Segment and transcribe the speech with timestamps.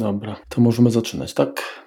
[0.00, 1.82] Dobra, to możemy zaczynać, tak?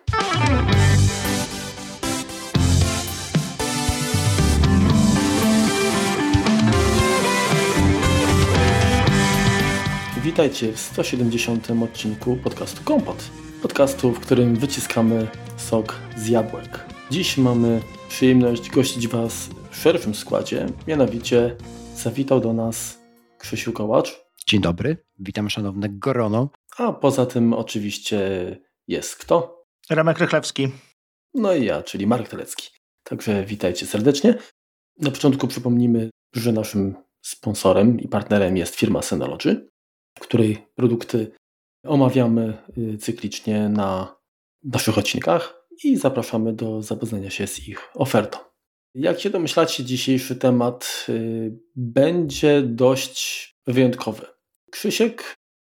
[10.23, 11.67] Witajcie w 170.
[11.83, 13.29] odcinku podcastu Kompot.
[13.61, 15.27] Podcastu, w którym wyciskamy
[15.57, 16.85] sok z jabłek.
[17.11, 21.55] Dziś mamy przyjemność gościć Was w szerszym składzie, mianowicie
[21.95, 22.97] zawitał do nas
[23.37, 24.23] Krzysiu Kołacz.
[24.47, 26.49] Dzień dobry, witam szanowne grono.
[26.77, 28.19] A poza tym oczywiście
[28.87, 29.63] jest kto?
[29.89, 30.71] Remek Rychlewski.
[31.33, 32.69] No i ja, czyli Marek Telecki.
[33.03, 34.35] Także witajcie serdecznie.
[34.99, 39.67] Na początku przypomnimy, że naszym sponsorem i partnerem jest firma Synology,
[40.19, 41.31] której produkty
[41.85, 44.15] omawiamy y, cyklicznie na
[44.63, 48.39] naszych odcinkach i zapraszamy do zapoznania się z ich ofertą.
[48.95, 54.25] Jak się domyślacie, dzisiejszy temat y, będzie dość wyjątkowy.
[54.71, 55.35] Krzysiek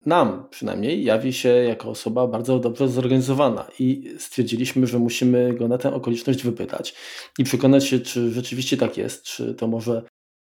[0.07, 5.79] nam przynajmniej jawi się jako osoba bardzo dobrze zorganizowana i stwierdziliśmy, że musimy go na
[5.79, 6.95] tę okoliczność wypytać
[7.39, 10.03] i przekonać się, czy rzeczywiście tak jest, czy to może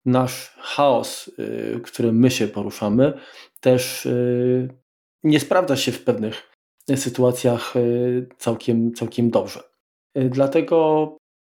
[0.05, 1.31] nasz chaos, y,
[1.77, 3.13] w którym my się poruszamy,
[3.61, 4.69] też y,
[5.23, 6.51] nie sprawdza się w pewnych
[6.95, 9.59] sytuacjach y, całkiem, całkiem dobrze.
[10.15, 11.07] Dlatego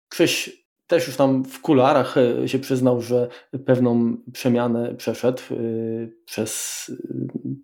[0.09, 3.28] Krzyś też już tam w kularach e, się przyznał, że
[3.66, 5.55] pewną przemianę przeszedł e,
[6.25, 6.92] przez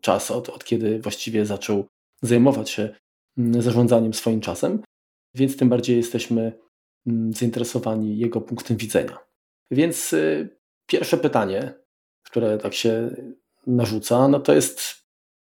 [0.01, 1.85] czas, od, od kiedy właściwie zaczął
[2.21, 2.95] zajmować się
[3.37, 4.81] zarządzaniem swoim czasem,
[5.35, 6.59] więc tym bardziej jesteśmy
[7.29, 9.17] zainteresowani jego punktem widzenia.
[9.71, 10.47] Więc e,
[10.85, 11.73] pierwsze pytanie,
[12.25, 13.15] które tak się
[13.67, 15.01] narzuca, no to jest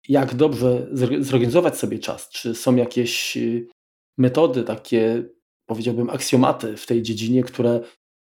[0.08, 0.86] jak dobrze
[1.20, 2.28] zorganizować sobie czas?
[2.28, 3.38] Czy są jakieś
[4.18, 5.24] metody takie
[5.68, 7.80] powiedziałbym, aksjomaty w tej dziedzinie, które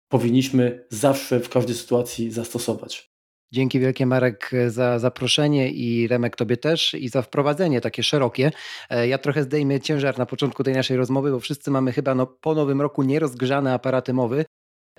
[0.09, 3.11] powinniśmy zawsze w każdej sytuacji zastosować.
[3.51, 8.51] Dzięki wielkie Marek za zaproszenie i Remek Tobie też i za wprowadzenie takie szerokie.
[8.89, 12.27] E, ja trochę zdejmę ciężar na początku tej naszej rozmowy, bo wszyscy mamy chyba no,
[12.27, 14.45] po nowym roku nierozgrzane aparaty mowy,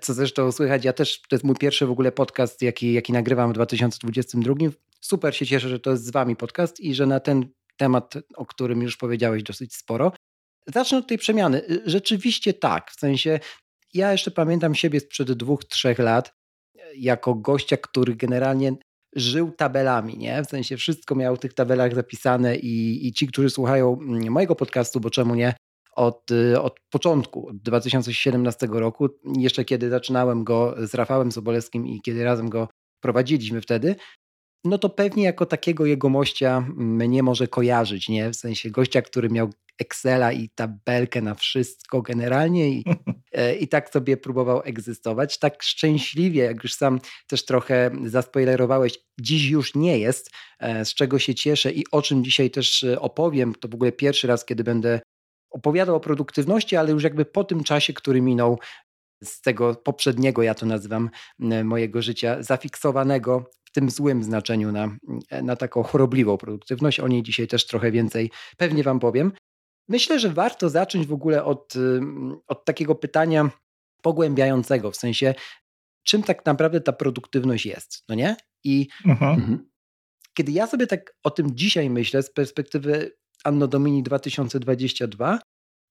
[0.01, 0.85] co zresztą słychać.
[0.85, 4.55] Ja też, to jest mój pierwszy w ogóle podcast, jaki, jaki nagrywam w 2022.
[5.01, 8.47] Super się cieszę, że to jest z Wami podcast i że na ten temat, o
[8.47, 10.13] którym już powiedziałeś dosyć sporo.
[10.75, 11.63] Zacznę od tej przemiany.
[11.71, 13.41] Y, rzeczywiście tak, w sensie
[13.95, 16.35] ja jeszcze pamiętam siebie sprzed dwóch, trzech lat
[16.79, 18.73] e, jako gościa, który generalnie
[19.17, 20.43] żył tabelami, nie?
[20.43, 24.55] W sensie wszystko miał w tych tabelach zapisane i, i ci, którzy słuchają mm, mojego
[24.55, 25.55] podcastu, bo czemu nie,
[25.97, 29.09] od, y, od początku, od 2017 roku,
[29.39, 32.69] jeszcze kiedy zaczynałem go z Rafałem Sobolewskim i kiedy razem go
[33.01, 33.97] prowadziliśmy wtedy,
[34.65, 38.31] no to pewnie jako takiego jegomościa mnie może kojarzyć, nie?
[38.31, 42.85] W sensie gościa, który miał Excela i tabelkę na wszystko generalnie i,
[43.33, 45.39] e, i tak sobie próbował egzystować.
[45.39, 51.19] Tak szczęśliwie, jak już sam też trochę zaspoilerowałeś, dziś już nie jest, e, z czego
[51.19, 53.55] się cieszę i o czym dzisiaj też e, opowiem.
[53.55, 55.01] To w ogóle pierwszy raz, kiedy będę
[55.51, 58.59] opowiadał o produktywności, ale już jakby po tym czasie, który minął
[59.25, 61.11] z tego poprzedniego, ja to nazywam,
[61.65, 64.97] mojego życia, zafiksowanego w tym złym znaczeniu na,
[65.43, 67.01] na taką chorobliwą produktywność.
[67.01, 69.33] O niej dzisiaj też trochę więcej pewnie Wam powiem.
[69.89, 71.75] Myślę, że warto zacząć w ogóle od,
[72.47, 73.51] od takiego pytania
[74.03, 75.35] pogłębiającego, w sensie,
[76.03, 78.37] czym tak naprawdę ta produktywność jest, no nie?
[78.65, 79.35] I mhm.
[79.35, 79.69] mhm.
[80.35, 85.39] kiedy ja sobie tak o tym dzisiaj myślę z perspektywy Anno Domini 2022,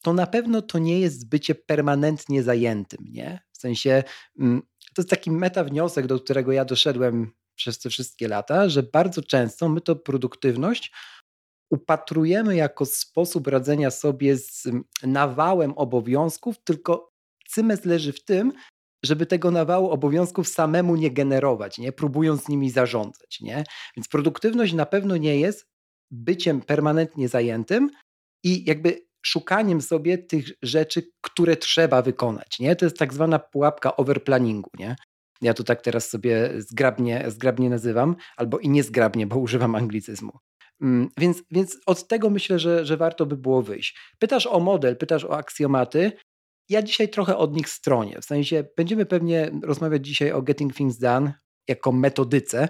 [0.03, 3.39] to na pewno to nie jest bycie permanentnie zajętym, nie?
[3.51, 4.03] W sensie,
[4.93, 9.21] to jest taki meta wniosek, do którego ja doszedłem przez te wszystkie lata, że bardzo
[9.21, 10.91] często my to produktywność
[11.71, 14.67] upatrujemy jako sposób radzenia sobie z
[15.03, 17.11] nawałem obowiązków, tylko
[17.47, 18.53] cymes leży w tym,
[19.05, 23.39] żeby tego nawału obowiązków samemu nie generować, nie próbując nimi zarządzać.
[23.41, 23.63] Nie?
[23.97, 25.65] Więc produktywność na pewno nie jest
[26.11, 27.89] byciem permanentnie zajętym
[28.43, 32.59] i jakby szukaniem sobie tych rzeczy, które trzeba wykonać.
[32.59, 32.75] Nie?
[32.75, 34.69] To jest tak zwana pułapka overplanningu.
[34.79, 34.95] Nie?
[35.41, 40.31] Ja to tak teraz sobie zgrabnie, zgrabnie nazywam, albo i niezgrabnie, bo używam anglicyzmu.
[40.81, 43.99] Mm, więc, więc od tego myślę, że, że warto by było wyjść.
[44.19, 46.11] Pytasz o model, pytasz o aksjomaty.
[46.69, 48.21] Ja dzisiaj trochę od nich stronię.
[48.21, 51.33] W sensie będziemy pewnie rozmawiać dzisiaj o Getting Things Done
[51.67, 52.69] jako metodyce.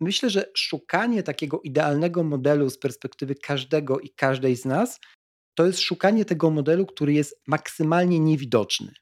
[0.00, 4.98] Myślę, że szukanie takiego idealnego modelu z perspektywy każdego i każdej z nas
[5.54, 8.92] to jest szukanie tego modelu, który jest maksymalnie niewidoczny.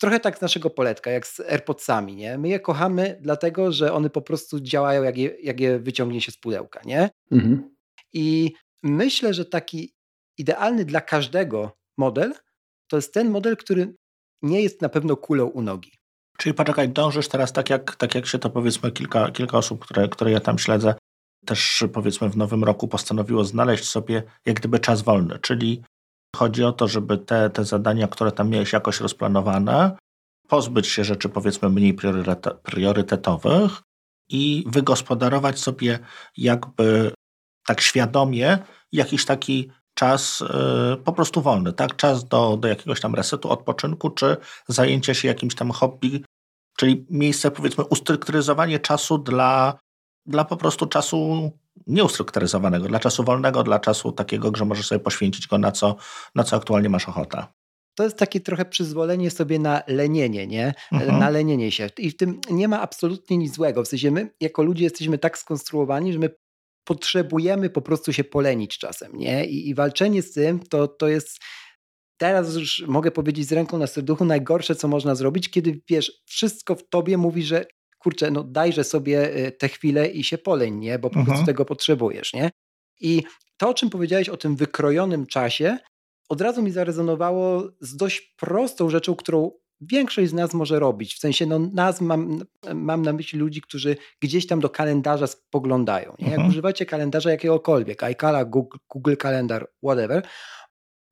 [0.00, 2.38] Trochę tak z naszego poletka, jak z AirPodsami, nie?
[2.38, 6.32] My je kochamy dlatego, że one po prostu działają, jak je, jak je wyciągnie się
[6.32, 7.10] z pudełka, nie?
[7.32, 7.73] Mhm.
[8.14, 8.52] I
[8.82, 9.94] myślę, że taki
[10.38, 12.34] idealny dla każdego model
[12.88, 13.94] to jest ten model, który
[14.42, 15.92] nie jest na pewno kulą u nogi.
[16.38, 20.08] Czyli poczekaj, dążysz teraz tak jak, tak jak się to powiedzmy kilka, kilka osób, które,
[20.08, 20.94] które ja tam śledzę,
[21.46, 25.82] też powiedzmy w nowym roku postanowiło znaleźć sobie jak gdyby czas wolny, czyli
[26.36, 29.96] chodzi o to, żeby te, te zadania, które tam miałeś jakoś rozplanowane,
[30.48, 31.94] pozbyć się rzeczy powiedzmy mniej
[32.62, 33.82] priorytetowych
[34.28, 35.98] i wygospodarować sobie
[36.36, 37.12] jakby
[37.66, 38.58] tak świadomie
[38.92, 40.46] jakiś taki czas y,
[41.04, 41.96] po prostu wolny, tak?
[41.96, 44.36] Czas do, do jakiegoś tam resetu, odpoczynku, czy
[44.68, 46.24] zajęcia się jakimś tam hobby,
[46.76, 49.78] czyli miejsce, powiedzmy, ustrukturyzowanie czasu dla,
[50.26, 51.50] dla po prostu czasu
[51.86, 55.96] nieustrukturyzowanego, dla czasu wolnego, dla czasu takiego, że możesz sobie poświęcić go na co,
[56.34, 57.46] na co aktualnie masz ochotę.
[57.94, 60.74] To jest takie trochę przyzwolenie sobie na lenienie, nie?
[60.92, 61.18] Mhm.
[61.18, 61.90] Na lenienie się.
[61.98, 63.82] I w tym nie ma absolutnie nic złego.
[63.82, 66.30] W sensie my, jako ludzie, jesteśmy tak skonstruowani, że my
[66.84, 69.46] potrzebujemy po prostu się polenić czasem, nie?
[69.46, 71.38] I, i walczenie z tym to, to jest
[72.16, 76.74] teraz już mogę powiedzieć z ręką na serduchu najgorsze, co można zrobić, kiedy wiesz, wszystko
[76.74, 77.66] w tobie mówi, że
[77.98, 80.98] kurczę, no dajże sobie y, te chwilę i się poleń, nie?
[80.98, 81.26] Bo po mhm.
[81.26, 82.50] prostu tego potrzebujesz, nie?
[83.00, 83.22] I
[83.56, 85.78] to, o czym powiedziałeś o tym wykrojonym czasie,
[86.28, 89.50] od razu mi zarezonowało z dość prostą rzeczą, którą
[89.90, 91.14] większość z nas może robić.
[91.14, 92.44] W sensie, no, nas mam,
[92.74, 96.14] mam na myśli ludzi, którzy gdzieś tam do kalendarza spoglądają.
[96.18, 96.24] Nie?
[96.24, 96.48] Jak mhm.
[96.48, 100.26] używacie kalendarza jakiegokolwiek, iCala, Google, Google Kalendar, whatever,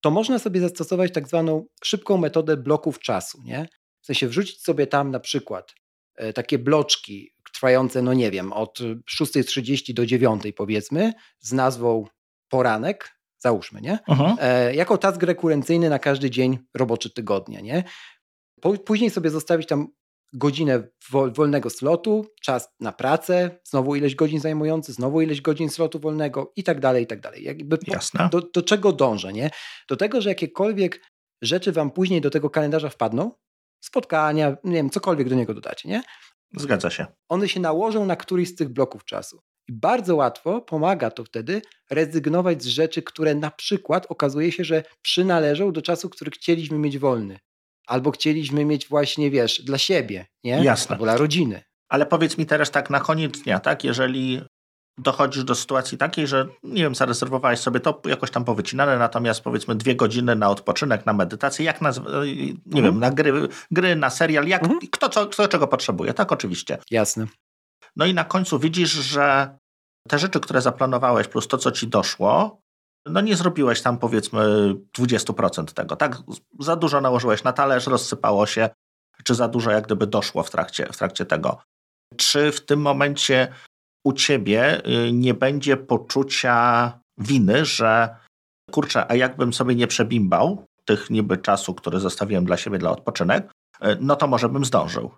[0.00, 3.42] to można sobie zastosować tak zwaną szybką metodę bloków czasu.
[3.44, 3.68] Nie?
[4.00, 5.74] W sensie wrzucić sobie tam na przykład
[6.16, 12.04] e, takie bloczki trwające, no nie wiem, od 6.30 do 9 powiedzmy, z nazwą
[12.48, 13.98] poranek, załóżmy, nie?
[14.40, 17.84] E, jako task rekurencyjny na każdy dzień roboczy tygodnia, nie?
[18.84, 19.88] Później sobie zostawić tam
[20.32, 20.88] godzinę
[21.34, 26.62] wolnego slotu, czas na pracę, znowu ileś godzin zajmujący, znowu ileś godzin slotu wolnego i
[26.62, 27.44] tak dalej, i tak dalej.
[27.44, 28.28] Jakby Jasne.
[28.32, 29.50] Do, do czego dążę, nie?
[29.88, 31.00] Do tego, że jakiekolwiek
[31.42, 33.32] rzeczy wam później do tego kalendarza wpadną,
[33.80, 36.02] spotkania, nie wiem, cokolwiek do niego dodacie, nie?
[36.56, 37.06] Zgadza się.
[37.28, 39.42] One się nałożą na któryś z tych bloków czasu.
[39.68, 44.82] I bardzo łatwo pomaga to wtedy rezygnować z rzeczy, które na przykład okazuje się, że
[45.02, 47.38] przynależą do czasu, który chcieliśmy mieć wolny
[47.86, 50.64] albo chcieliśmy mieć właśnie, wiesz, dla siebie, nie?
[50.64, 50.92] Jasne.
[50.92, 51.62] Albo dla rodziny.
[51.88, 53.84] Ale powiedz mi teraz tak na koniec dnia, tak?
[53.84, 54.42] Jeżeli
[54.98, 59.74] dochodzisz do sytuacji takiej, że nie wiem, zarezerwowałeś sobie to jakoś tam powycinane, natomiast powiedzmy
[59.74, 62.84] dwie godziny na odpoczynek, na medytację, jak na, nie mhm.
[62.84, 64.80] wiem, na gry, gry, na serial, jak, mhm.
[64.92, 66.78] kto, co, kto czego potrzebuje, tak oczywiście.
[66.90, 67.26] Jasne.
[67.96, 69.56] No i na końcu widzisz, że
[70.08, 72.61] te rzeczy, które zaplanowałeś, plus to, co ci doszło,
[73.06, 76.18] no nie zrobiłeś tam powiedzmy 20% tego, tak?
[76.60, 78.70] Za dużo nałożyłeś na talerz, rozsypało się,
[79.24, 81.58] czy za dużo jak gdyby doszło w trakcie, w trakcie tego.
[82.16, 83.48] Czy w tym momencie
[84.04, 88.16] u ciebie y, nie będzie poczucia winy, że
[88.70, 93.52] kurczę, a jakbym sobie nie przebimbał tych niby czasu, który zostawiłem dla siebie dla odpoczynek,
[93.84, 95.10] y, no to może bym zdążył.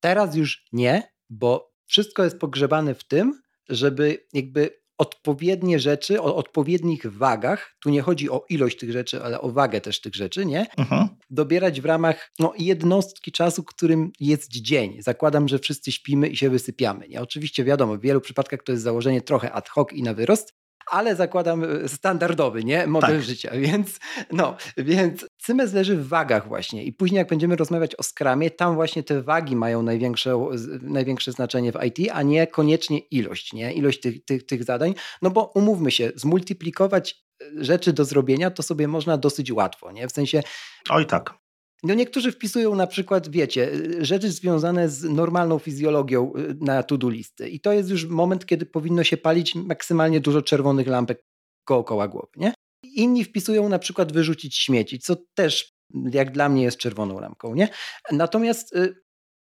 [0.00, 7.06] Teraz już nie, bo wszystko jest pogrzebane w tym, żeby jakby odpowiednie rzeczy o odpowiednich
[7.06, 10.66] wagach, tu nie chodzi o ilość tych rzeczy, ale o wagę też tych rzeczy, nie?
[10.76, 11.08] Mhm.
[11.30, 15.02] Dobierać w ramach no, jednostki czasu, którym jest dzień.
[15.02, 17.08] Zakładam, że wszyscy śpimy i się wysypiamy.
[17.08, 17.20] Nie?
[17.20, 20.59] Oczywiście wiadomo, w wielu przypadkach to jest założenie trochę ad hoc i na wyrost,
[20.90, 22.86] ale zakładam e, standardowy, nie?
[22.86, 23.22] Model tak.
[23.22, 23.98] życia, więc
[24.32, 28.74] no, więc Cymes leży w wagach właśnie i później jak będziemy rozmawiać o skramie, tam
[28.74, 30.48] właśnie te wagi mają największe,
[30.82, 33.72] największe znaczenie w IT, a nie koniecznie ilość, nie?
[33.72, 38.62] Ilość tych, tych, tych zadań, no bo umówmy się, zmultiplikować e, rzeczy do zrobienia to
[38.62, 40.08] sobie można dosyć łatwo, nie?
[40.08, 40.42] W sensie...
[40.90, 41.39] Oj tak.
[41.82, 43.70] No niektórzy wpisują na przykład, wiecie,
[44.00, 48.66] rzeczy związane z normalną fizjologią y, na to-do listy i to jest już moment, kiedy
[48.66, 51.22] powinno się palić maksymalnie dużo czerwonych lampek
[51.68, 52.54] dookoła głowy, nie?
[52.84, 55.72] Inni wpisują na przykład wyrzucić śmieci, co też
[56.12, 57.68] jak dla mnie jest czerwoną lampką, nie?
[58.12, 58.94] Natomiast y,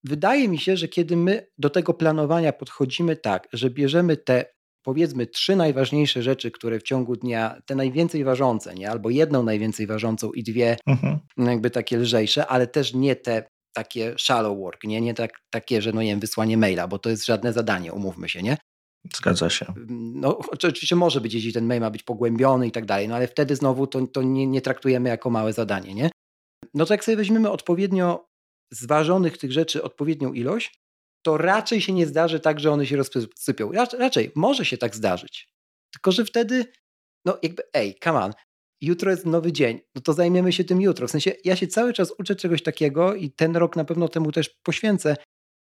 [0.04, 4.57] wydaje mi się, że kiedy my do tego planowania podchodzimy tak, że bierzemy te
[4.88, 8.90] powiedzmy trzy najważniejsze rzeczy, które w ciągu dnia, te najwięcej ważące, nie?
[8.90, 11.18] albo jedną najwięcej ważącą i dwie mhm.
[11.38, 15.92] jakby takie lżejsze, ale też nie te takie shallow work, nie, nie tak, takie, że
[15.92, 18.56] no nie wiem, wysłanie maila, bo to jest żadne zadanie, umówmy się, nie?
[19.14, 19.66] Zgadza się.
[20.14, 23.28] No, oczywiście może być, jeśli ten mail ma być pogłębiony i tak dalej, no ale
[23.28, 26.10] wtedy znowu to, to nie, nie traktujemy jako małe zadanie, nie?
[26.74, 28.26] No to jak sobie weźmiemy odpowiednio
[28.72, 30.80] zważonych tych rzeczy odpowiednią ilość,
[31.22, 33.72] to raczej się nie zdarzy tak, że one się rozsypią.
[33.98, 35.48] Raczej może się tak zdarzyć.
[35.92, 36.64] Tylko, że wtedy,
[37.24, 38.32] no jakby, ej, come on,
[38.80, 41.08] jutro jest nowy dzień, no to zajmiemy się tym jutro.
[41.08, 44.32] W sensie ja się cały czas uczę czegoś takiego i ten rok na pewno temu
[44.32, 45.16] też poświęcę,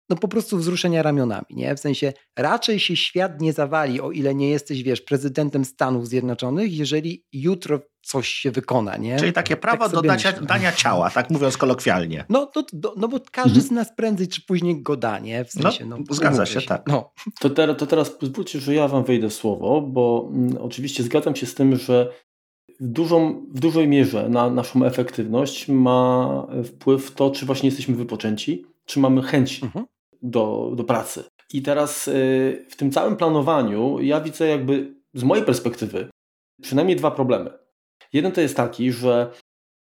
[0.08, 1.74] no po prostu wzruszenia ramionami, nie?
[1.74, 6.76] W sensie raczej się świat nie zawali, o ile nie jesteś, wiesz, prezydentem Stanów Zjednoczonych,
[6.76, 9.16] jeżeli jutro coś się wykona, nie?
[9.16, 12.24] Czyli takie prawo tak do dania, dania, ciała, tak mówiąc kolokwialnie.
[12.28, 13.66] No, no, no, no bo każdy mhm.
[13.66, 15.44] z nas prędzej czy później go da, nie?
[15.44, 16.82] W no, sensie, no, no zgadza się, się, tak.
[16.86, 17.12] No.
[17.40, 21.36] To, te, to teraz pozwólcie, że ja wam wejdę w słowo, bo mm, oczywiście zgadzam
[21.36, 22.12] się z tym, że
[22.80, 28.64] w, dużą, w dużej mierze na naszą efektywność ma wpływ to, czy właśnie jesteśmy wypoczęci,
[28.84, 29.84] czy mamy chęć mhm.
[30.24, 31.24] Do, do pracy.
[31.52, 36.08] I teraz y, w tym całym planowaniu ja widzę jakby z mojej perspektywy
[36.62, 37.50] przynajmniej dwa problemy.
[38.12, 39.30] Jeden to jest taki, że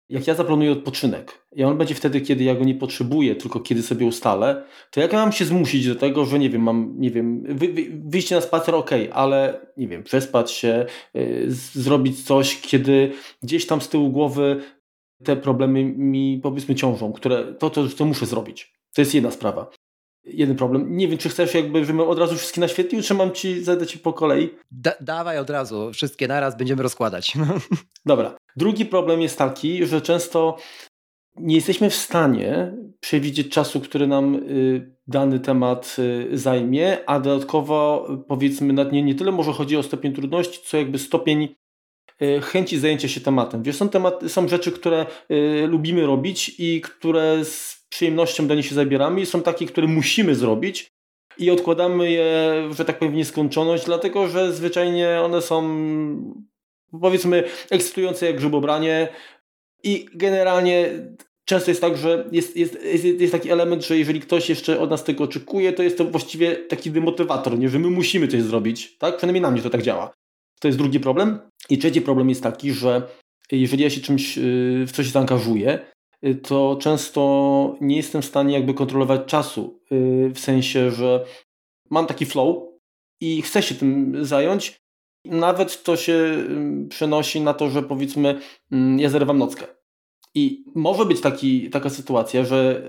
[0.09, 3.83] jak ja zaplanuję odpoczynek i on będzie wtedy, kiedy ja go nie potrzebuję, tylko kiedy
[3.83, 7.11] sobie ustalę, to jak ja mam się zmusić do tego, że nie wiem, mam, nie
[7.11, 12.61] wiem, wy, wy, wyjście na spacer ok, ale nie wiem, przespać się, yy, zrobić coś,
[12.61, 14.61] kiedy gdzieś tam z tyłu głowy
[15.25, 18.75] te problemy mi powiedzmy ciążą, które to, to, to muszę zrobić.
[18.95, 19.71] To jest jedna sprawa
[20.25, 20.97] jeden problem.
[20.97, 24.13] Nie wiem, czy chcesz jakby, żebym od razu wszystkie naświetlił, czy mam ci zadać po
[24.13, 24.51] kolei?
[24.71, 27.33] Da dawaj od razu, wszystkie naraz będziemy rozkładać.
[28.07, 28.37] Dobra.
[28.57, 30.57] Drugi problem jest taki, że często
[31.37, 38.09] nie jesteśmy w stanie przewidzieć czasu, który nam y, dany temat y, zajmie, a dodatkowo
[38.29, 41.49] powiedzmy nie, nie tyle może chodzi o stopień trudności, co jakby stopień
[42.23, 43.63] y, chęci zajęcia się tematem.
[43.63, 45.07] Wiesz, są, tematy, są rzeczy, które
[45.69, 49.27] lubimy robić i które z przyjemnością do nich się zabieramy.
[49.27, 50.87] Są takie, które musimy zrobić
[51.39, 52.29] i odkładamy je,
[52.77, 55.63] że tak powiem, w nieskończoność, dlatego że zwyczajnie one są
[57.01, 59.09] powiedzmy ekscytujące jak grzybobranie
[59.83, 60.91] i generalnie
[61.45, 64.91] często jest tak, że jest, jest, jest, jest, taki element, że jeżeli ktoś jeszcze od
[64.91, 67.69] nas tego oczekuje, to jest to właściwie taki demotywator, nie?
[67.69, 69.17] że my musimy coś zrobić, tak?
[69.17, 70.13] Przynajmniej na mnie to tak działa.
[70.61, 71.39] To jest drugi problem.
[71.71, 73.03] I trzeci problem jest taki, że
[73.53, 75.92] jeżeli ja się czymś, y, w coś zaangażuję,
[76.43, 79.81] to często nie jestem w stanie jakby kontrolować czasu.
[79.93, 81.25] Y, w sensie, że
[81.91, 82.57] mam taki flow
[83.21, 84.83] i chcę się tym zająć.
[85.25, 88.41] Nawet to się y, przenosi na to, że powiedzmy
[88.73, 89.67] mm, ja zerwam nockę.
[90.35, 92.83] I może być taki, taka sytuacja, że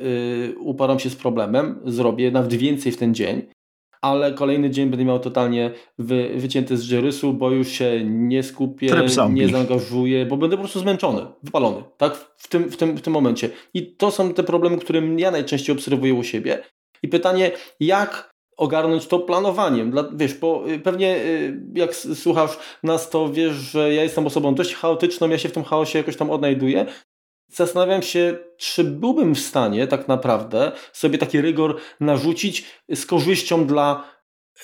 [0.59, 3.41] uparam się z problemem, zrobię nawet więcej w ten dzień,
[4.03, 8.88] ale kolejny dzień będę miał totalnie wy, wycięty z żyrysu, bo już się nie skupię,
[9.29, 12.15] nie zaangażuję, bo będę po prostu zmęczony, wypalony, tak?
[12.38, 13.50] W tym, w, tym, w tym momencie.
[13.74, 16.63] I to są te problemy, które ja najczęściej obserwuję u siebie.
[17.03, 19.91] I pytanie, jak ogarnąć to planowaniem.
[19.91, 24.55] Dla, wiesz, bo y, pewnie y, jak słuchasz nas, to wiesz, że ja jestem osobą
[24.55, 26.86] dość chaotyczną, ja się w tym chaosie jakoś tam odnajduję,
[27.55, 34.10] zastanawiam się, czy byłbym w stanie tak naprawdę sobie taki rygor narzucić z korzyścią dla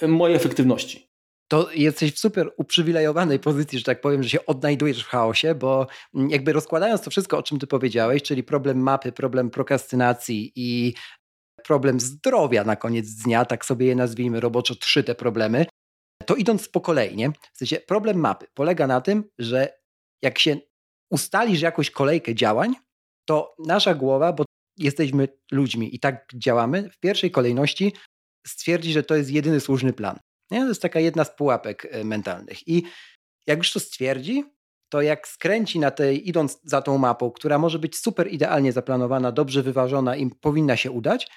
[0.01, 1.09] e, mojej efektywności.
[1.51, 5.87] To jesteś w super uprzywilejowanej pozycji, że tak powiem, że się odnajdujesz w chaosie, bo
[6.15, 10.93] mm, jakby rozkładając to wszystko, o czym ty powiedziałeś, czyli problem mapy, problem prokrastynacji i
[11.63, 15.65] problem zdrowia na koniec dnia, tak sobie je nazwijmy roboczo, trzy te problemy,
[16.25, 17.31] to idąc po kolei, nie?
[17.53, 19.79] W sensie problem mapy polega na tym, że
[20.21, 20.57] jak się
[21.09, 22.75] ustalisz jakąś kolejkę działań,
[23.25, 24.45] to nasza głowa, bo
[24.77, 27.93] jesteśmy ludźmi i tak działamy, w pierwszej kolejności
[28.47, 30.19] stwierdzi, że to jest jedyny słuszny plan.
[30.51, 30.59] Nie?
[30.59, 32.67] To jest taka jedna z pułapek e, mentalnych.
[32.67, 32.83] I
[33.47, 34.43] jak już to stwierdzi,
[34.89, 39.31] to jak skręci na tej, idąc za tą mapą, która może być super idealnie zaplanowana,
[39.31, 41.27] dobrze wyważona i powinna się udać,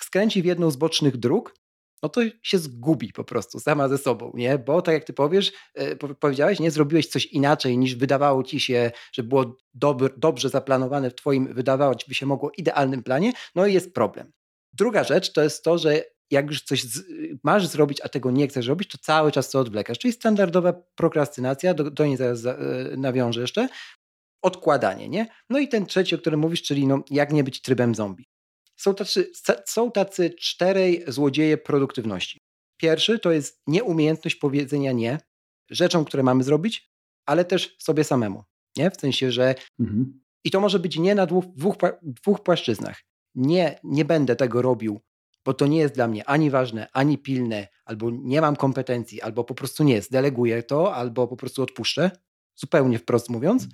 [0.00, 1.54] skręci w jedną z bocznych dróg,
[2.02, 4.58] no to się zgubi po prostu sama ze sobą, nie?
[4.58, 8.90] Bo tak jak ty powiesz, e, powiedziałeś, nie zrobiłeś coś inaczej niż wydawało ci się,
[9.12, 13.66] że było dobr, dobrze zaplanowane w twoim, wydawało ci by się mogło idealnym planie, no
[13.66, 14.32] i jest problem.
[14.72, 17.02] Druga rzecz to jest to, że jak już coś z,
[17.44, 21.74] masz zrobić, a tego nie chcesz robić, to cały czas to odwlekasz, czyli standardowa prokrastynacja,
[21.74, 23.68] do, do niej zaraz za, e, nawiążę jeszcze,
[24.42, 25.26] odkładanie, nie?
[25.50, 28.26] No i ten trzeci, o którym mówisz, czyli no, jak nie być trybem zombie.
[28.76, 29.32] Są tacy,
[29.66, 32.40] są tacy czterej złodzieje produktywności.
[32.76, 35.18] Pierwszy to jest nieumiejętność powiedzenia nie
[35.70, 36.90] rzeczom, które mamy zrobić,
[37.26, 38.44] ale też sobie samemu.
[38.76, 38.90] Nie?
[38.90, 40.20] W sensie, że mhm.
[40.44, 43.02] i to może być nie na dwóch, dwóch, dwóch płaszczyznach.
[43.34, 45.00] Nie, nie będę tego robił,
[45.44, 49.44] bo to nie jest dla mnie ani ważne, ani pilne, albo nie mam kompetencji, albo
[49.44, 52.10] po prostu nie, zdeleguję to, albo po prostu odpuszczę,
[52.54, 53.68] zupełnie wprost mówiąc.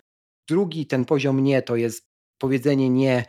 [0.48, 3.24] Drugi ten poziom nie to jest powiedzenie nie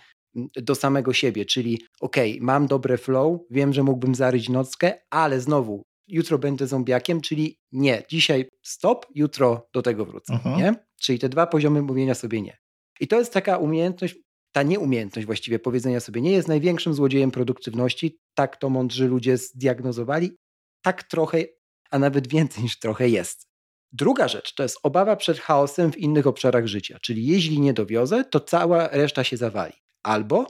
[0.55, 5.83] do samego siebie, czyli ok, mam dobre flow, wiem, że mógłbym zaryć nockę, ale znowu
[6.07, 10.57] jutro będę zombiakiem, czyli nie, dzisiaj stop, jutro do tego wrócę, mhm.
[10.57, 10.75] nie?
[11.01, 12.57] Czyli te dwa poziomy mówienia sobie nie.
[12.99, 14.15] I to jest taka umiejętność,
[14.51, 20.37] ta nieumiejętność właściwie powiedzenia sobie nie jest największym złodziejem produktywności, tak to mądrzy ludzie zdiagnozowali,
[20.81, 21.43] tak trochę,
[21.91, 23.47] a nawet więcej niż trochę jest.
[23.91, 28.23] Druga rzecz to jest obawa przed chaosem w innych obszarach życia, czyli jeśli nie dowiozę,
[28.23, 29.73] to cała reszta się zawali.
[30.03, 30.47] Albo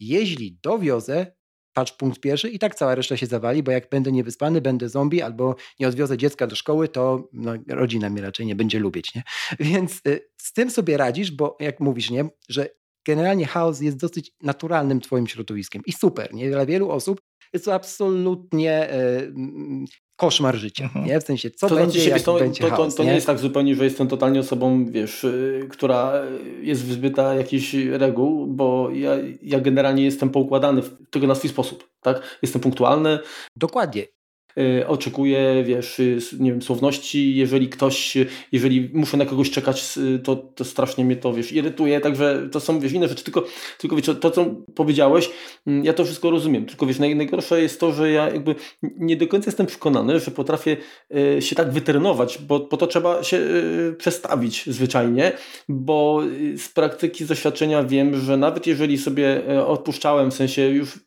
[0.00, 1.32] jeśli dowiozę,
[1.72, 5.22] patrz punkt pierwszy i tak cała reszta się zawali, bo jak będę niewyspany, będę zombie
[5.22, 9.22] albo nie odwiozę dziecka do szkoły, to no, rodzina mnie raczej nie będzie lubić, nie?
[9.70, 12.68] Więc y, z tym sobie radzisz, bo jak mówisz, nie, że
[13.06, 16.50] generalnie chaos jest dosyć naturalnym twoim środowiskiem i super, nie?
[16.50, 17.20] Dla wielu osób
[17.52, 19.32] jest to absolutnie y,
[20.16, 21.06] koszmar życia, mhm.
[21.06, 21.20] nie?
[21.20, 23.08] W sensie, co to będzie, znaczy, jak to, będzie to, chaos, to, to nie?
[23.08, 23.14] nie?
[23.14, 26.12] jest tak zupełnie, że jestem totalnie osobą, wiesz, y, która
[26.60, 29.10] jest wyzbyta jakichś reguł, bo ja,
[29.42, 32.38] ja generalnie jestem poukładany w tego na swój sposób, tak?
[32.42, 33.18] Jestem punktualny.
[33.56, 34.06] Dokładnie.
[34.58, 38.16] Y, oczekuję, wiesz, y, nie wiem, słowności, jeżeli ktoś,
[38.52, 42.80] jeżeli muszę na kogoś czekać, to, to strasznie mnie to, wiesz, irytuje, także to są,
[42.80, 43.44] wiesz, inne rzeczy, tylko,
[43.78, 45.30] tylko wiesz, to, co powiedziałeś,
[45.66, 49.26] mm, ja to wszystko rozumiem, tylko wiesz, najgorsze jest to, że ja jakby nie do
[49.26, 50.76] końca jestem przekonany, że potrafię
[51.38, 53.40] y, się tak wytrenować, bo, bo to trzeba się
[53.98, 55.32] przestawić zwyczajnie,
[55.68, 56.22] bo
[56.56, 60.98] z praktyki, z doświadczenia wiem, że nawet jeżeli sobie odpuszczałem, w sensie już,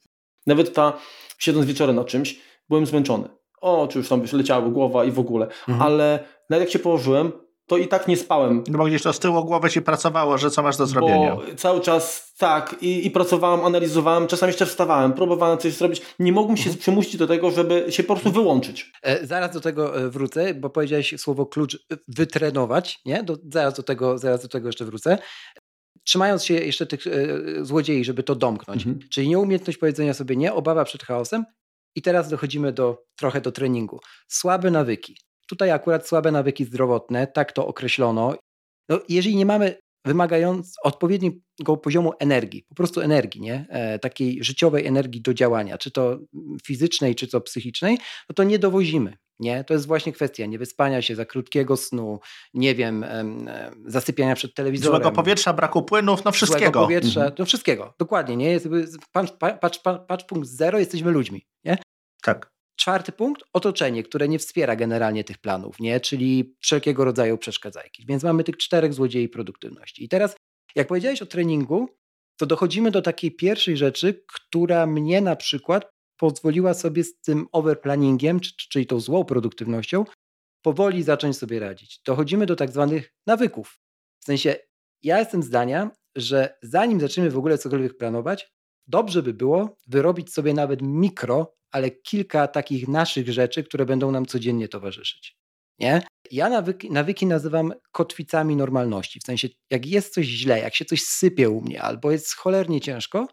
[0.48, 1.00] nawet ta,
[1.38, 2.40] siedząc wieczorem na czymś,
[2.74, 3.30] byłem zmęczony.
[3.62, 5.46] O, czy już tam wiesz, leciała głowa i w ogóle.
[5.46, 5.82] Mhm.
[5.82, 7.32] Ale nawet jak się położyłem,
[7.68, 8.63] to i tak nie spałem.
[8.68, 11.36] No bo gdzieś to z tyłu głowy ci pracowało, że co masz do zrobienia.
[11.36, 16.01] Bo cały czas tak i, i pracowałem, analizowałem, czasami jeszcze wstawałem, próbowałem coś zrobić.
[16.20, 16.80] Nie mogłem się mhm.
[16.80, 18.92] przymusić do tego, żeby się po prostu wyłączyć.
[19.03, 23.24] E, zaraz do tego e, wrócę, bo powiedziałeś słowo klucz e, wytrenować, nie?
[23.24, 25.18] Do, zaraz, do tego, zaraz do tego jeszcze wrócę.
[26.03, 27.12] Trzymając się jeszcze tych e,
[27.65, 28.86] złodziei, żeby to domknąć.
[28.88, 29.10] Mhm.
[29.12, 31.46] Czyli nieumiejętność powiedzenia sobie nie, obawa przed chaosem
[31.96, 34.00] i teraz dochodzimy do, trochę do treningu.
[34.28, 35.18] Słabe nawyki.
[35.48, 38.36] Tutaj akurat słabe nawyki zdrowotne, tak to określono.
[38.90, 43.66] No, jeżeli nie mamy wymagając odpowiedniego poziomu energii, po prostu energii, nie?
[43.70, 46.20] E, takiej życiowej energii do działania, czy to
[46.66, 47.98] fizycznej, czy to psychicznej,
[48.30, 49.18] no to nie dowozimy.
[49.40, 49.64] Nie?
[49.64, 52.20] To jest właśnie kwestia niewyspania się, za krótkiego snu,
[52.54, 53.06] nie wiem,
[53.86, 55.02] zasypiania przed telewizorem.
[55.02, 56.64] Złego powietrza, braku płynów, no wszystkiego.
[56.64, 57.36] Złego powietrza, mhm.
[57.40, 58.38] no wszystkiego, dokładnie.
[58.38, 58.60] Nie?
[59.12, 61.48] Patrz, patrz, patrz, patrz punkt zero, jesteśmy ludźmi.
[61.64, 61.78] Nie?
[62.22, 62.53] Tak.
[62.75, 66.00] Czwarty punkt, otoczenie, które nie wspiera generalnie tych planów, nie?
[66.00, 68.06] czyli wszelkiego rodzaju przeszkadzajki.
[68.06, 70.03] Więc mamy tych czterech złodziei produktywności.
[70.03, 70.36] I teraz,
[70.75, 71.89] jak powiedziałeś o treningu,
[72.38, 78.39] to dochodzimy do takiej pierwszej rzeczy, która mnie na przykład pozwoliła sobie z tym overplanningiem,
[78.39, 80.06] czyli tą złą produktywnością,
[80.62, 82.01] powoli zacząć sobie radzić.
[82.06, 83.80] Dochodzimy do tak zwanych nawyków.
[84.20, 84.56] W sensie,
[85.03, 88.53] ja jestem zdania, że zanim zaczniemy w ogóle cokolwiek planować,
[88.88, 94.26] dobrze by było wyrobić sobie nawet mikro, ale kilka takich naszych rzeczy, które będą nam
[94.26, 95.38] codziennie towarzyszyć.
[95.80, 96.02] Nie?
[96.32, 99.20] Ja nawyki, nawyki nazywam kotwicami normalności.
[99.20, 102.82] W sensie, jak jest coś źle, jak się coś sypie u mnie, albo jest cholernie
[102.82, 103.28] ciężko,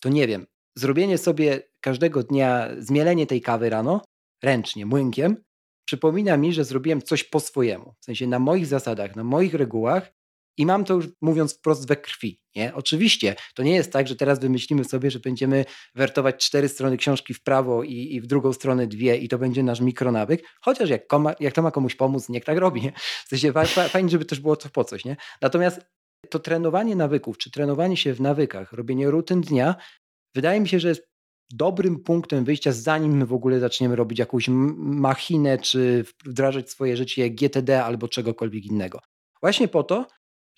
[0.00, 4.04] to nie wiem, zrobienie sobie każdego dnia, zmielenie tej kawy rano,
[4.42, 5.36] ręcznie, młynkiem,
[5.84, 7.94] przypomina mi, że zrobiłem coś po swojemu.
[8.00, 10.12] W sensie na moich zasadach, na moich regułach
[10.56, 12.40] i mam to już mówiąc wprost we krwi.
[12.56, 12.74] Nie?
[12.74, 17.34] Oczywiście to nie jest tak, że teraz wymyślimy sobie, że będziemy wertować cztery strony książki
[17.34, 21.06] w prawo i, i w drugą stronę dwie i to będzie nasz mikronawyk, chociaż jak,
[21.06, 22.82] koma, jak to ma komuś pomóc, niech tak robi.
[22.82, 22.92] Nie?
[23.26, 23.52] W sensie
[23.88, 25.04] fajnie, żeby też było to po coś.
[25.04, 25.16] Nie?
[25.42, 25.80] Natomiast
[26.30, 29.74] to trenowanie nawyków, czy trenowanie się w nawykach, robienie rutyn dnia,
[30.34, 31.10] wydaje mi się, że jest
[31.52, 37.30] dobrym punktem wyjścia, zanim my w ogóle zaczniemy robić jakąś machinę, czy wdrażać swoje życie
[37.30, 39.00] GTD albo czegokolwiek innego.
[39.42, 40.06] Właśnie po to,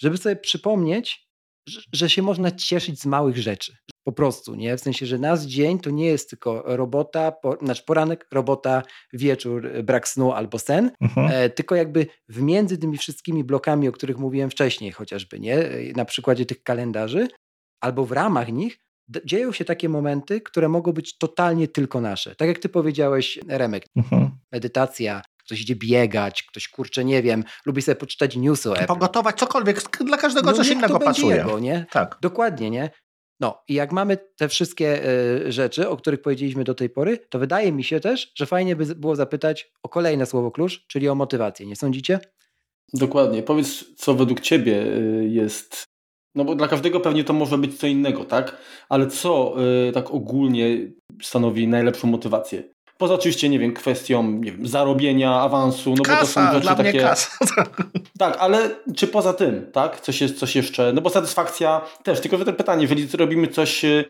[0.02, 1.28] żeby sobie przypomnieć,
[1.92, 3.76] że się można cieszyć z małych rzeczy.
[4.04, 4.76] Po prostu, nie?
[4.76, 9.68] W sensie, że nasz dzień to nie jest tylko robota, po, znaczy poranek, robota, wieczór,
[9.84, 11.30] brak snu albo sen, mhm.
[11.32, 15.54] e, tylko jakby w między tymi wszystkimi blokami, o których mówiłem wcześniej chociażby, nie?
[15.54, 17.28] E, na przykładzie tych kalendarzy,
[17.80, 18.78] albo w ramach nich
[19.24, 22.36] dzieją się takie momenty, które mogą być totalnie tylko nasze.
[22.36, 24.30] Tak jak ty powiedziałeś, Remek, mhm.
[24.52, 29.98] medytacja, ktoś idzie biegać, ktoś kurczę, nie wiem, lubi sobie poczytać newsy o Pogotować, cokolwiek,
[30.00, 31.36] dla każdego no coś innego to pasuje.
[31.36, 31.86] Jego, nie?
[31.90, 32.18] Tak.
[32.22, 32.90] Dokładnie, nie?
[33.40, 35.08] No i jak mamy te wszystkie
[35.46, 38.76] y, rzeczy, o których powiedzieliśmy do tej pory, to wydaje mi się też, że fajnie
[38.76, 41.66] by było zapytać o kolejne słowo klucz, czyli o motywację.
[41.66, 42.20] Nie sądzicie?
[42.94, 43.42] Dokładnie.
[43.42, 45.84] Powiedz, co według Ciebie y, jest
[46.34, 48.56] no bo dla każdego pewnie to może być co innego, tak?
[48.88, 49.54] Ale co
[49.88, 52.62] y, tak ogólnie stanowi najlepszą motywację?
[52.98, 56.84] Poza oczywiście, nie wiem, kwestią nie wiem, zarobienia, awansu, no kasa, bo to są rzeczy
[56.84, 57.00] takie.
[57.00, 57.30] Kasa.
[58.18, 60.00] Tak, ale czy poza tym, tak?
[60.00, 60.92] Coś, jest, coś jeszcze.
[60.92, 64.04] No bo satysfakcja też, tylko że to pytanie, jeżeli robimy coś y,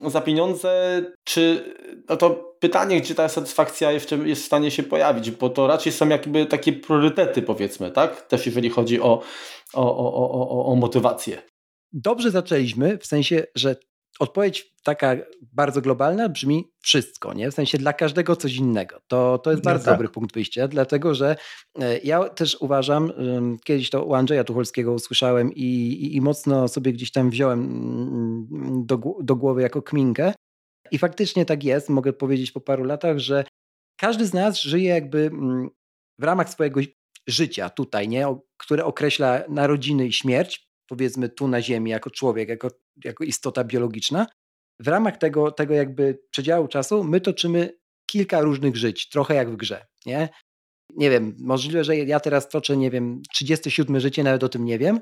[0.00, 1.74] za pieniądze, czy
[2.08, 5.92] no to pytanie, gdzie ta satysfakcja jeszcze jest w stanie się pojawić, bo to raczej
[5.92, 8.22] są jakby takie priorytety, powiedzmy, tak?
[8.22, 9.22] Też jeżeli chodzi o,
[9.74, 11.42] o, o, o, o motywację
[11.94, 13.76] dobrze zaczęliśmy, w sensie, że
[14.18, 15.16] odpowiedź taka
[15.52, 17.50] bardzo globalna brzmi wszystko, nie?
[17.50, 19.00] W sensie dla każdego coś innego.
[19.08, 19.94] To, to jest no bardzo tak.
[19.94, 21.36] dobry punkt wyjścia, dlatego że
[21.78, 23.12] e, ja też uważam,
[23.64, 28.86] kiedyś to u Andrzeja Tucholskiego usłyszałem i, i, i mocno sobie gdzieś tam wziąłem mm,
[28.86, 30.34] do, do głowy jako kminkę,
[30.90, 33.44] I faktycznie tak jest, mogę powiedzieć po paru latach, że
[33.96, 35.68] każdy z nas żyje jakby mm,
[36.18, 36.80] w ramach swojego
[37.26, 38.36] życia tutaj, nie?
[38.56, 42.70] które określa narodziny i śmierć, powiedzmy tu na Ziemi, jako człowiek, jako,
[43.04, 44.26] jako istota biologiczna.
[44.80, 47.78] W ramach tego, tego jakby przedziału czasu my toczymy
[48.10, 50.28] kilka różnych żyć, trochę jak w grze, nie?
[50.96, 54.78] Nie wiem, możliwe, że ja teraz toczę, nie wiem, 37 życie, nawet o tym nie
[54.78, 55.00] wiem,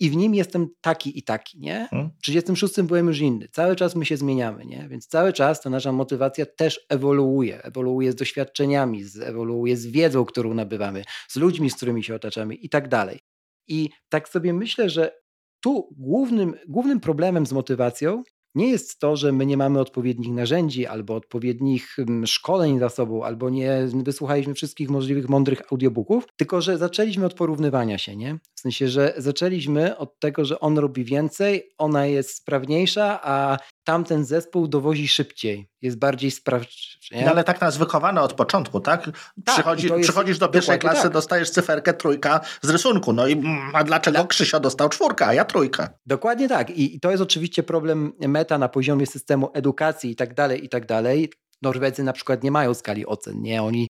[0.00, 1.88] i w nim jestem taki i taki, nie?
[1.90, 2.10] Hmm.
[2.18, 3.48] W 36 byłem już inny.
[3.52, 4.88] Cały czas my się zmieniamy, nie?
[4.88, 7.62] Więc cały czas ta nasza motywacja też ewoluuje.
[7.62, 12.68] Ewoluuje z doświadczeniami, ewoluuje z wiedzą, którą nabywamy, z ludźmi, z którymi się otaczamy i
[12.68, 13.20] tak dalej.
[13.68, 15.21] I tak sobie myślę, że
[15.62, 18.22] tu głównym, głównym problemem z motywacją
[18.54, 23.24] nie jest to, że my nie mamy odpowiednich narzędzi albo odpowiednich mm, szkoleń za sobą,
[23.24, 28.38] albo nie wysłuchaliśmy wszystkich możliwych mądrych audiobooków, tylko że zaczęliśmy od porównywania się, nie?
[28.54, 34.24] W sensie, że zaczęliśmy od tego, że on robi więcej, ona jest sprawniejsza, a tamten
[34.24, 36.98] zespół dowozi szybciej, jest bardziej sprawczy.
[37.24, 39.04] No ale tak nas wychowano od początku, tak?
[39.44, 41.12] tak Przychodzi, jest, przychodzisz do pierwszej klasy, tak.
[41.12, 43.12] dostajesz cyferkę trójka z rysunku.
[43.12, 44.26] No i mm, a dlaczego Dla...
[44.26, 45.88] Krzysio dostał czwórkę, a ja trójkę?
[46.06, 46.70] Dokładnie tak.
[46.70, 50.68] I, I to jest oczywiście problem meta na poziomie systemu edukacji i tak dalej, i
[50.68, 51.32] tak dalej.
[51.62, 53.62] Norwedzy na przykład nie mają skali ocen, nie?
[53.62, 53.88] Oni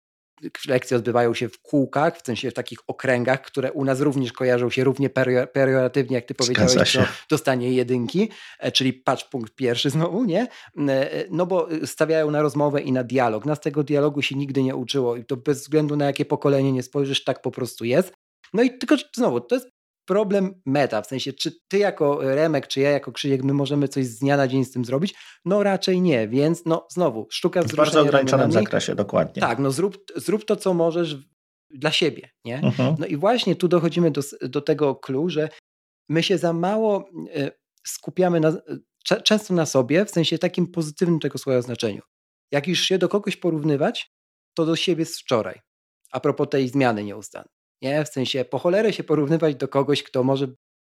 [0.68, 4.70] lekcje odbywają się w kółkach, w sensie w takich okręgach, które u nas również kojarzą
[4.70, 5.10] się równie
[5.52, 10.48] perioratywnie, jak ty powiedziałeś, to dostanie jedynki, e, czyli patrz punkt pierwszy znowu, nie?
[10.88, 13.44] E, no bo stawiają na rozmowę i na dialog.
[13.44, 16.82] Nas tego dialogu się nigdy nie uczyło i to bez względu na jakie pokolenie nie
[16.82, 18.12] spojrzysz, tak po prostu jest.
[18.54, 19.75] No i tylko znowu, to jest
[20.06, 24.06] problem meta, w sensie czy ty jako Remek, czy ja jako Krzysiek, my możemy coś
[24.06, 25.14] z dnia na dzień z tym zrobić?
[25.44, 29.40] No raczej nie, więc no znowu, sztuka W bardzo ograniczonym zakresie, dokładnie.
[29.40, 31.16] Tak, no zrób, zrób to, co możesz
[31.70, 32.60] dla siebie, nie?
[32.60, 32.94] Uh-huh.
[32.98, 35.48] No i właśnie tu dochodzimy do, do tego clue, że
[36.08, 37.50] my się za mało e,
[37.86, 38.52] skupiamy na,
[39.24, 42.02] często na sobie, w sensie takim pozytywnym tego słowa znaczeniu.
[42.52, 44.12] Jak już się do kogoś porównywać,
[44.54, 45.60] to do siebie z wczoraj.
[46.12, 47.55] A propos tej zmiany nieustannej.
[47.82, 48.04] Nie?
[48.04, 50.46] W sensie po cholerę się porównywać do kogoś, kto może,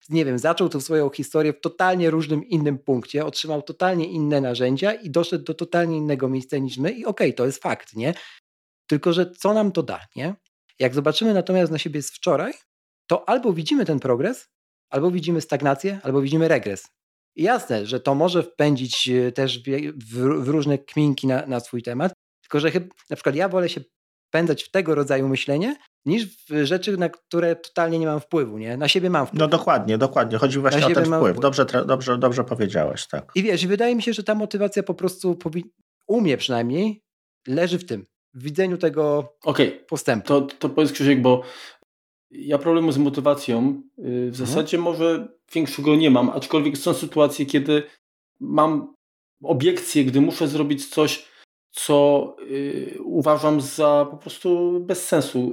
[0.09, 4.93] nie wiem, zaczął tą swoją historię w totalnie różnym innym punkcie, otrzymał totalnie inne narzędzia
[4.93, 8.15] i doszedł do totalnie innego miejsca niż my i okej, okay, to jest fakt, nie?
[8.87, 10.35] Tylko, że co nam to da, nie?
[10.79, 12.53] Jak zobaczymy natomiast na siebie z wczoraj,
[13.07, 14.49] to albo widzimy ten progres,
[14.91, 16.87] albo widzimy stagnację, albo widzimy regres.
[17.37, 21.83] I jasne, że to może wpędzić e, też w, w, różne kminki na, na swój
[21.83, 23.81] temat, tylko że chyba, na przykład ja wolę się
[24.29, 28.77] wpędzać w tego rodzaju myślenie, niż w rzeczy, na które totalnie nie mam wpływu, nie?
[28.77, 29.41] Na siebie mam wpływ.
[29.41, 30.39] No dokładnie, dokładnie.
[30.39, 31.19] Chodzi właśnie o ten wpływ.
[31.19, 31.41] wpływ.
[31.41, 33.33] Dobrze, dobrze, dobrze powiedziałeś, tak.
[33.35, 35.39] I wiesz, wydaje mi się, że ta motywacja po prostu,
[36.07, 37.03] u mnie przynajmniej,
[37.47, 39.85] leży w tym, w widzeniu tego okay.
[39.89, 40.29] postępu.
[40.29, 41.43] To, to powiedz Krzysiek, bo
[42.31, 44.35] ja problemu z motywacją y, w mhm.
[44.35, 47.83] zasadzie może większego nie mam, aczkolwiek są sytuacje, kiedy
[48.41, 48.95] mam
[49.43, 51.29] obiekcje, gdy muszę zrobić coś,
[51.75, 55.53] co y, uważam za po prostu bez sensu.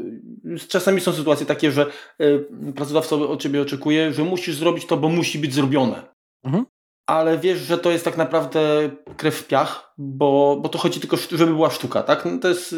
[0.67, 1.85] Czasami są sytuacje takie, że
[2.21, 6.03] y, pracodawca od ciebie oczekuje, że musisz zrobić to, bo musi być zrobione.
[6.43, 6.65] Mhm
[7.05, 11.17] ale wiesz, że to jest tak naprawdę krew w piach, bo, bo to chodzi tylko,
[11.17, 12.25] żeby była sztuka, tak?
[12.25, 12.77] No to jest y,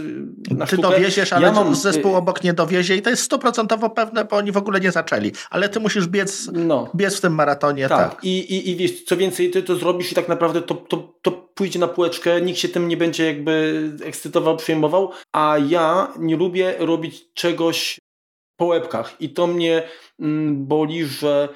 [0.52, 1.76] na Ty dowieziesz, ale ja mam...
[1.76, 5.32] zespół obok nie dowiezie i to jest stuprocentowo pewne, bo oni w ogóle nie zaczęli.
[5.50, 6.92] Ale ty musisz biec, no.
[6.96, 8.14] biec w tym maratonie, tak.
[8.14, 8.24] tak.
[8.24, 11.32] I, i, I wiesz, co więcej, ty to zrobisz i tak naprawdę to, to, to
[11.32, 16.76] pójdzie na półeczkę, nikt się tym nie będzie jakby ekscytował, przejmował, a ja nie lubię
[16.80, 18.00] robić czegoś
[18.58, 19.84] po łebkach i to mnie
[20.20, 21.50] mm, boli, że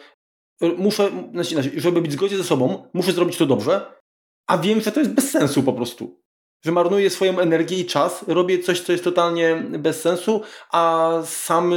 [0.62, 3.94] muszę, znaczy, żeby być w zgodzie ze sobą, muszę zrobić to dobrze,
[4.48, 6.22] a wiem, że to jest bez sensu po prostu.
[6.66, 10.42] Że marnuję swoją energię i czas, robię coś, co jest totalnie bez sensu,
[10.72, 11.74] a sam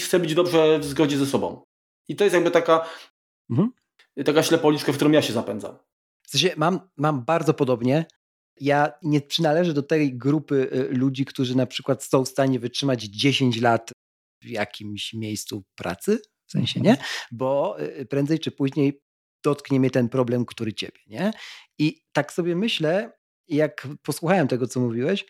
[0.00, 1.62] chcę być dobrze w zgodzie ze sobą.
[2.08, 2.86] I to jest jakby taka,
[3.50, 3.72] mhm.
[4.24, 5.76] taka ślepoliczka, w którą ja się zapędzam.
[6.22, 8.04] W sensie mam, mam bardzo podobnie.
[8.60, 13.02] Ja nie przynależę do tej grupy y, ludzi, którzy na przykład są w stanie wytrzymać
[13.02, 13.92] 10 lat
[14.42, 16.18] w jakimś miejscu pracy,
[16.50, 16.96] w sensie, nie?
[17.32, 19.02] Bo y, prędzej czy później
[19.44, 21.32] dotknie mnie ten problem, który ciebie, nie?
[21.78, 23.12] I tak sobie myślę,
[23.48, 25.26] jak posłuchałem tego, co mówiłeś,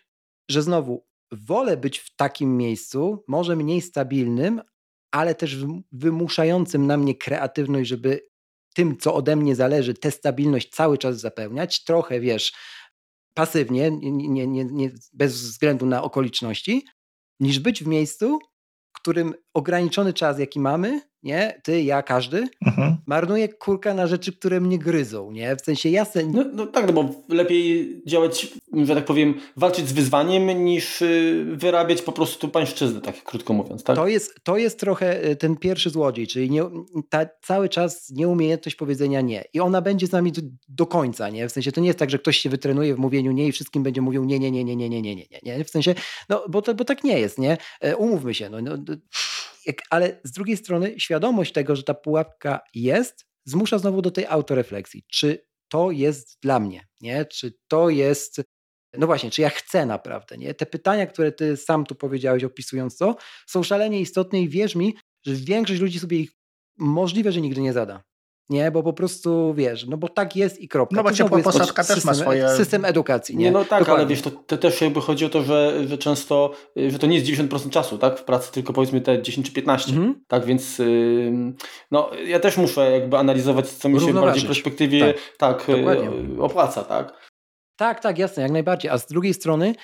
[0.51, 4.61] że znowu wolę być w takim miejscu, może mniej stabilnym,
[5.11, 5.57] ale też
[5.93, 8.29] wymuszającym na mnie kreatywność, żeby
[8.75, 12.53] tym, co ode mnie zależy, tę stabilność cały czas zapełniać, trochę wiesz,
[13.35, 16.87] pasywnie, nie, nie, nie, bez względu na okoliczności,
[17.41, 18.39] niż być w miejscu,
[18.93, 21.61] którym ograniczony czas, jaki mamy, nie?
[21.63, 22.97] Ty, ja, każdy, mhm.
[23.07, 25.57] marnuje kurka na rzeczy, które mnie gryzą, nie?
[25.57, 26.23] W sensie jasne...
[26.25, 31.47] No, no tak, no bo lepiej działać, że tak powiem, walczyć z wyzwaniem, niż y,
[31.53, 33.97] wyrabiać po prostu pańszczyznę, tak krótko mówiąc, tak?
[33.97, 36.63] To jest, to jest trochę y, ten pierwszy złodziej, czyli nie,
[37.09, 39.45] ta, cały czas nieumiejętność powiedzenia nie.
[39.53, 41.49] I ona będzie z nami do, do, końca, nie?
[41.49, 43.83] W sensie to nie jest tak, że ktoś się wytrenuje w mówieniu nie i wszystkim
[43.83, 45.65] będzie mówił nie, nie, nie, nie, nie, nie, nie, nie, nie, nie?
[45.65, 45.95] W sensie,
[46.29, 47.57] no bo, to, bo tak nie jest, nie?
[47.81, 48.77] E, umówmy się, no, no
[49.91, 55.05] ale z drugiej strony świadomość tego, że ta pułapka jest, zmusza znowu do tej autorefleksji.
[55.09, 57.25] Czy to jest dla mnie, nie?
[57.25, 58.41] Czy to jest,
[58.99, 60.55] no właśnie, czy ja chcę naprawdę, nie?
[60.55, 64.95] Te pytania, które ty sam tu powiedziałeś opisując to, są szalenie istotne i wierz mi,
[65.27, 66.31] że większość ludzi sobie ich
[66.79, 68.03] możliwe, że nigdy nie zada.
[68.51, 70.97] Nie, bo po prostu wiesz, no bo tak jest i kropka.
[70.97, 72.49] No bo ciepła posadka też ma swoje...
[72.49, 73.45] System edukacji, nie?
[73.45, 73.95] nie no tak, Dokładnie.
[73.95, 76.53] ale wiesz, to, to, też jakby chodzi o to, że, że często,
[76.89, 79.91] że to nie jest 90% czasu, tak, w pracy, tylko powiedzmy te 10 czy 15,
[79.91, 80.25] mhm.
[80.29, 81.33] tak, więc yy,
[81.91, 86.43] no ja też muszę jakby analizować, co mi się bardziej w perspektywie tak, tak yy,
[86.43, 87.31] opłaca, tak.
[87.77, 89.75] Tak, tak, jasne, jak najbardziej, a z drugiej strony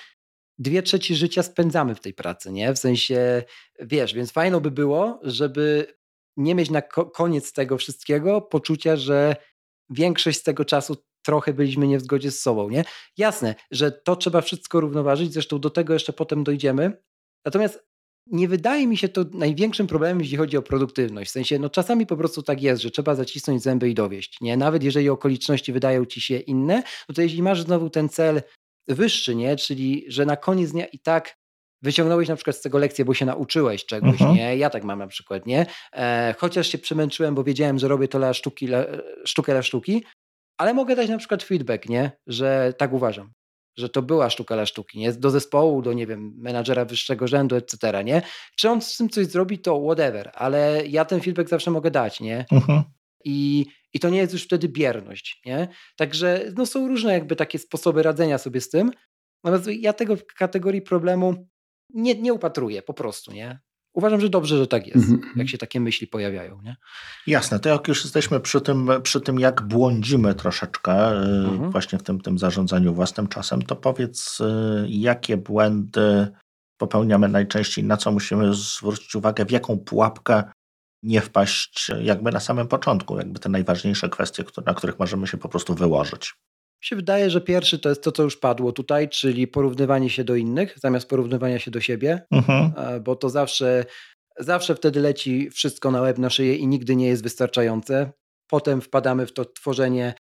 [0.59, 2.73] dwie trzecie życia spędzamy w tej pracy, nie?
[2.73, 3.43] W sensie,
[3.79, 5.97] wiesz, więc fajno by było, żeby
[6.37, 6.81] nie mieć na
[7.13, 9.35] koniec tego wszystkiego poczucia, że
[9.89, 12.83] większość z tego czasu trochę byliśmy nie w zgodzie z sobą, nie?
[13.17, 17.01] Jasne, że to trzeba wszystko równoważyć, zresztą do tego jeszcze potem dojdziemy.
[17.45, 17.87] Natomiast
[18.31, 21.29] nie wydaje mi się to największym problemem, jeśli chodzi o produktywność.
[21.29, 24.57] W sensie, no czasami po prostu tak jest, że trzeba zacisnąć zęby i dowieść, nie?
[24.57, 28.41] Nawet jeżeli okoliczności wydają ci się inne, no to jeśli masz znowu ten cel
[28.87, 29.55] wyższy, nie?
[29.55, 31.37] Czyli, że na koniec dnia i tak
[31.81, 34.35] wyciągnąłeś na przykład z tego lekcję, bo się nauczyłeś czegoś, uh-huh.
[34.35, 34.57] nie?
[34.57, 35.65] Ja tak mam na przykład, nie?
[35.93, 38.85] E, chociaż się przemęczyłem, bo wiedziałem, że robię to dla sztuki, dla,
[39.25, 40.03] sztukę dla sztuki,
[40.57, 42.11] ale mogę dać na przykład feedback, nie?
[42.27, 43.31] Że tak uważam,
[43.77, 45.13] że to była sztuka dla sztuki, nie?
[45.13, 48.21] Do zespołu, do, nie wiem, menadżera wyższego rzędu, etc., nie?
[48.57, 52.19] Czy on z tym coś zrobi, to whatever, ale ja ten feedback zawsze mogę dać,
[52.19, 52.45] nie?
[52.51, 52.81] Uh-huh.
[53.25, 55.67] I, I to nie jest już wtedy bierność, nie?
[55.97, 58.91] Także no, są różne jakby takie sposoby radzenia sobie z tym,
[59.43, 61.47] Natomiast ja tego w kategorii problemu
[61.93, 63.59] nie, nie upatruję po prostu, nie?
[63.93, 65.37] Uważam, że dobrze, że tak jest, mm -hmm.
[65.37, 66.61] jak się takie myśli pojawiają.
[66.61, 66.75] Nie?
[67.27, 71.71] Jasne, to jak już jesteśmy przy tym, przy tym jak błądzimy troszeczkę mm -hmm.
[71.71, 76.27] właśnie w tym, tym zarządzaniu własnym czasem, to powiedz, y, jakie błędy
[76.77, 80.43] popełniamy najczęściej, na co musimy zwrócić uwagę, w jaką pułapkę
[81.03, 85.49] nie wpaść jakby na samym początku, jakby te najważniejsze kwestie, na których możemy się po
[85.49, 86.33] prostu wyłożyć
[86.81, 90.35] się wydaje, że pierwszy to jest to, co już padło tutaj, czyli porównywanie się do
[90.35, 92.71] innych zamiast porównywania się do siebie, mhm.
[93.03, 93.85] bo to zawsze,
[94.39, 98.11] zawsze wtedy leci wszystko na łeb, na szyję i nigdy nie jest wystarczające.
[98.49, 100.13] Potem wpadamy w to tworzenie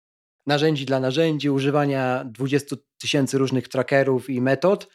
[0.47, 4.87] narzędzi dla narzędzi, używania 20 tysięcy różnych trackerów i metod,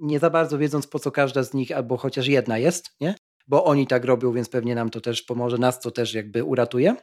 [0.00, 3.14] nie za bardzo wiedząc po co każda z nich albo chociaż jedna jest, nie?
[3.46, 6.96] bo oni tak robią, więc pewnie nam to też pomoże, nas to też jakby uratuje.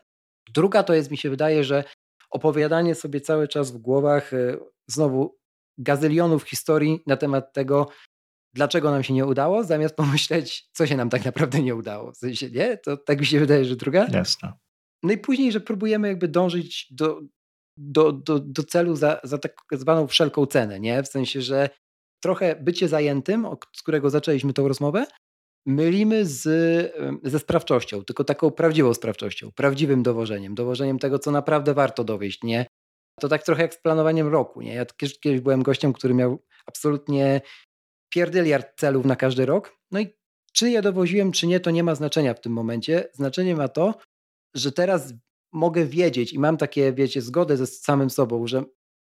[0.53, 1.83] Druga to jest, mi się wydaje, że
[2.29, 5.39] opowiadanie sobie cały czas w głowach e, znowu
[5.77, 7.87] gazylionów historii na temat tego,
[8.53, 12.11] dlaczego nam się nie udało, zamiast pomyśleć, co się nam tak naprawdę nie udało.
[12.11, 12.77] W sensie, nie?
[12.77, 14.07] To tak mi się wydaje, że druga.
[14.11, 14.53] Jasne.
[15.03, 17.21] No i później, że próbujemy jakby dążyć do,
[17.77, 21.03] do, do, do celu za, za tak zwaną wszelką cenę, nie?
[21.03, 21.69] W sensie, że
[22.23, 25.05] trochę bycie zajętym, z którego zaczęliśmy tą rozmowę,
[25.65, 26.43] mylimy z,
[27.23, 32.65] ze sprawczością, tylko taką prawdziwą sprawczością, prawdziwym dowożeniem, dowożeniem tego, co naprawdę warto dowieść, nie?
[33.19, 34.73] To tak trochę jak z planowaniem roku, nie?
[34.73, 34.85] Ja
[35.21, 37.41] kiedyś byłem gościem, który miał absolutnie
[38.13, 40.07] pierdyliard celów na każdy rok, no i
[40.53, 43.09] czy je dowoziłem, czy nie, to nie ma znaczenia w tym momencie.
[43.13, 43.95] Znaczenie ma to,
[44.55, 45.13] że teraz
[45.53, 48.63] mogę wiedzieć i mam takie, wiecie, zgodę ze samym sobą, że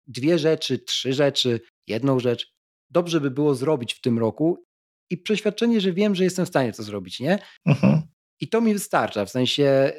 [0.07, 2.53] dwie rzeczy, trzy rzeczy, jedną rzecz
[2.91, 4.65] dobrze by było zrobić w tym roku
[5.11, 7.39] i przeświadczenie, że wiem, że jestem w stanie to zrobić, nie?
[7.67, 8.03] Mhm.
[8.41, 9.93] I to mi wystarcza, w sensie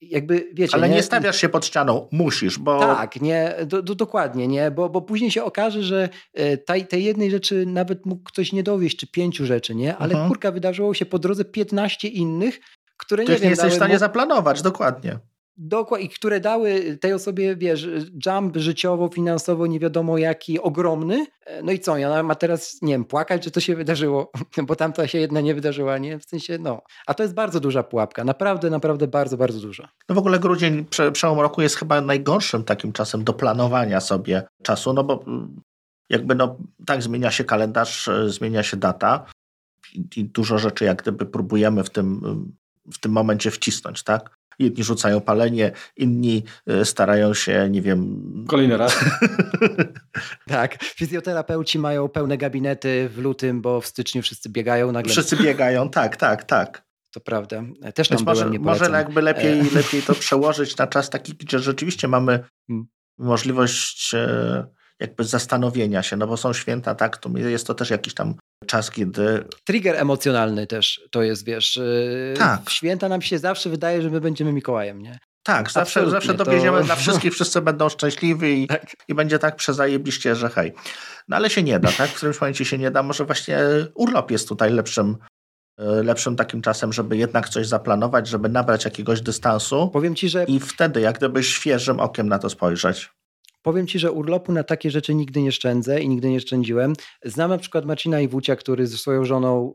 [0.00, 0.74] jakby, wiecie...
[0.74, 2.80] Ale nie, nie stawiasz się pod ścianą, musisz, bo...
[2.80, 7.04] Tak, nie, do, do, dokładnie, nie, bo, bo później się okaże, że e, tej, tej
[7.04, 9.96] jednej rzeczy nawet mógł ktoś nie dowieść, czy pięciu rzeczy, nie?
[9.96, 10.28] Ale mhm.
[10.28, 12.60] kurka, wydarzyło się po drodze 15 innych,
[12.96, 13.98] które nie, wiem, nie jesteś w stanie mu...
[14.00, 15.18] zaplanować, dokładnie.
[15.56, 17.88] Dokładnie, i które dały tej osobie, wiesz,
[18.26, 21.26] jump życiowo, finansowo, nie wiadomo jaki, ogromny.
[21.46, 24.32] E, no i co, ona ma teraz, nie wiem, płakać, że to się wydarzyło,
[24.66, 26.18] bo tamta się jedna nie wydarzyła, nie?
[26.18, 26.82] W sensie, no.
[27.06, 29.88] A to jest bardzo duża pułapka, naprawdę, naprawdę bardzo, bardzo duża.
[30.08, 34.42] No w ogóle grudzień, prze, przełom roku jest chyba najgorszym takim czasem do planowania sobie
[34.62, 35.60] czasu, no bo mm,
[36.10, 39.26] jakby no tak zmienia się kalendarz, e, zmienia się data
[39.94, 42.20] i, i dużo rzeczy jak gdyby próbujemy w tym,
[42.92, 44.39] w tym momencie wcisnąć, tak?
[44.60, 48.22] Jedni rzucają palenie, inni e, starają się, nie wiem.
[48.48, 49.04] Kolejny raz.
[50.48, 50.84] tak.
[50.84, 55.12] Fizjoterapeuci mają pełne gabinety w lutym, bo w styczniu wszyscy biegają nagle.
[55.12, 56.84] Wszyscy biegają, tak, tak, tak.
[57.10, 57.62] to prawda.
[57.94, 59.64] Też tam może, byłem, nie Może jakby lepiej, e.
[59.74, 62.86] lepiej to przełożyć na czas taki, gdzie rzeczywiście mamy hmm.
[63.18, 64.66] możliwość e,
[65.00, 68.34] jakby zastanowienia się, no bo są święta, tak, to jest to też jakiś tam
[68.66, 69.44] czas, kiedy...
[69.64, 72.60] Trigger emocjonalny też to jest, wiesz, e, tak.
[72.64, 75.18] w święta nam się zawsze wydaje, że my będziemy Mikołajem, nie?
[75.42, 76.84] Tak, zawsze, zawsze dowieziemy to...
[76.84, 78.86] dla wszystkich, wszyscy będą szczęśliwi i, tak.
[79.08, 80.72] i będzie tak przezajebiście, że hej.
[81.28, 82.10] No ale się nie da, tak?
[82.10, 83.02] W którymś momencie się nie da.
[83.02, 83.58] Może właśnie
[83.94, 85.16] urlop jest tutaj lepszym,
[85.78, 89.90] e, lepszym takim czasem, żeby jednak coś zaplanować, żeby nabrać jakiegoś dystansu.
[89.92, 90.44] Powiem ci, że.
[90.44, 93.10] I wtedy, jak gdyby świeżym okiem na to spojrzeć.
[93.62, 96.92] Powiem ci, że urlopu na takie rzeczy nigdy nie szczędzę i nigdy nie szczędziłem.
[97.24, 99.74] Znam na przykład Marcina Iwucia, który ze swoją żoną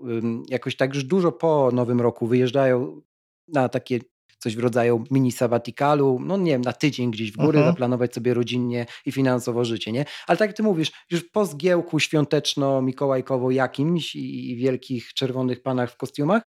[0.50, 3.02] jakoś tak już dużo po Nowym Roku wyjeżdżają
[3.48, 4.00] na takie
[4.40, 7.74] coś w rodzaju mini sabatikalu, no nie wiem, na tydzień gdzieś w góry, mhm.
[7.74, 10.06] zaplanować sobie rodzinnie i finansowo życie, nie?
[10.28, 15.98] Ale tak jak ty mówisz, już po zgiełku świąteczno-mikołajkowo jakimś i wielkich czerwonych panach w
[15.98, 16.44] kostiumach,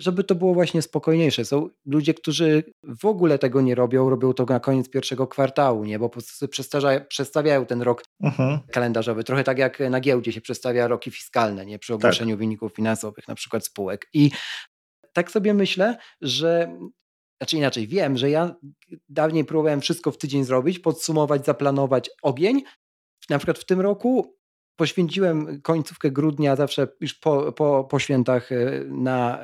[0.00, 1.44] żeby to było właśnie spokojniejsze.
[1.44, 5.98] Są ludzie, którzy w ogóle tego nie robią, robią to na koniec pierwszego kwartału, nie?
[5.98, 6.48] bo po prostu
[7.08, 8.58] przestawiają ten rok uh-huh.
[8.72, 9.24] kalendarzowy.
[9.24, 11.78] Trochę tak jak na giełdzie się przestawia roki fiskalne, nie?
[11.78, 12.38] przy ogłoszeniu tak.
[12.38, 14.08] wyników finansowych, na przykład spółek.
[14.12, 14.30] I
[15.12, 16.76] tak sobie myślę, że
[17.40, 18.54] znaczy inaczej, wiem, że ja
[19.08, 22.62] dawniej próbowałem wszystko w tydzień zrobić, podsumować, zaplanować ogień.
[23.30, 24.36] Na przykład w tym roku
[24.76, 29.38] poświęciłem końcówkę grudnia zawsze już po, po, po świętach e, na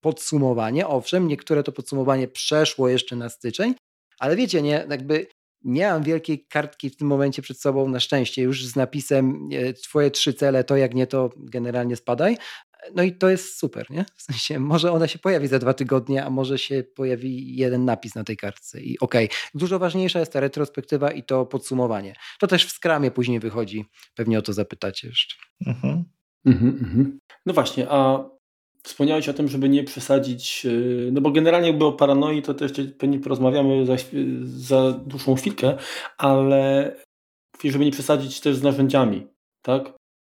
[0.00, 0.86] podsumowanie.
[0.86, 3.74] Owszem, niektóre to podsumowanie przeszło jeszcze na styczeń,
[4.18, 5.26] ale wiecie, nie, jakby
[5.64, 9.72] nie mam wielkiej kartki w tym momencie przed sobą, na szczęście, już z napisem e,
[9.72, 12.36] twoje trzy cele, to jak nie, to generalnie spadaj.
[12.94, 14.04] No i to jest super, nie?
[14.16, 18.14] W sensie, może ona się pojawi za dwa tygodnie, a może się pojawi jeden napis
[18.14, 19.24] na tej kartce i okej.
[19.26, 19.38] Okay.
[19.54, 22.14] Dużo ważniejsza jest ta retrospektywa i to podsumowanie.
[22.38, 23.84] To też w skramie później wychodzi.
[24.14, 25.36] Pewnie o to zapytacie jeszcze.
[25.66, 26.04] Mhm.
[26.46, 27.18] Mhm, mhm.
[27.46, 28.24] No właśnie, a
[28.82, 32.72] wspomniałeś o tym, żeby nie przesadzić, y, no bo generalnie jakby o paranoi to też
[32.98, 33.96] pewnie porozmawiamy za,
[34.44, 35.76] za dłuższą chwilkę,
[36.18, 36.92] ale
[37.64, 39.26] żeby nie przesadzić też z narzędziami,
[39.62, 39.92] tak?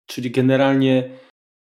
[0.07, 1.11] Czyli generalnie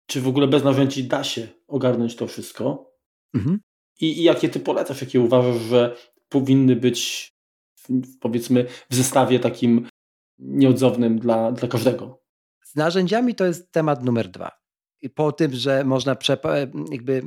[0.07, 2.91] czy w ogóle bez narzędzi da się ogarnąć to wszystko?
[3.33, 3.59] Mhm.
[4.01, 5.95] I, I, jakie ty polecasz, jakie uważasz, że
[6.29, 7.29] powinny być
[7.75, 9.87] w, powiedzmy w zestawie takim
[10.39, 12.21] nieodzownym dla, dla każdego?
[12.63, 14.64] Z narzędziami to jest temat numer dwa.
[15.15, 16.17] Po tym, że można
[16.91, 17.21] jakby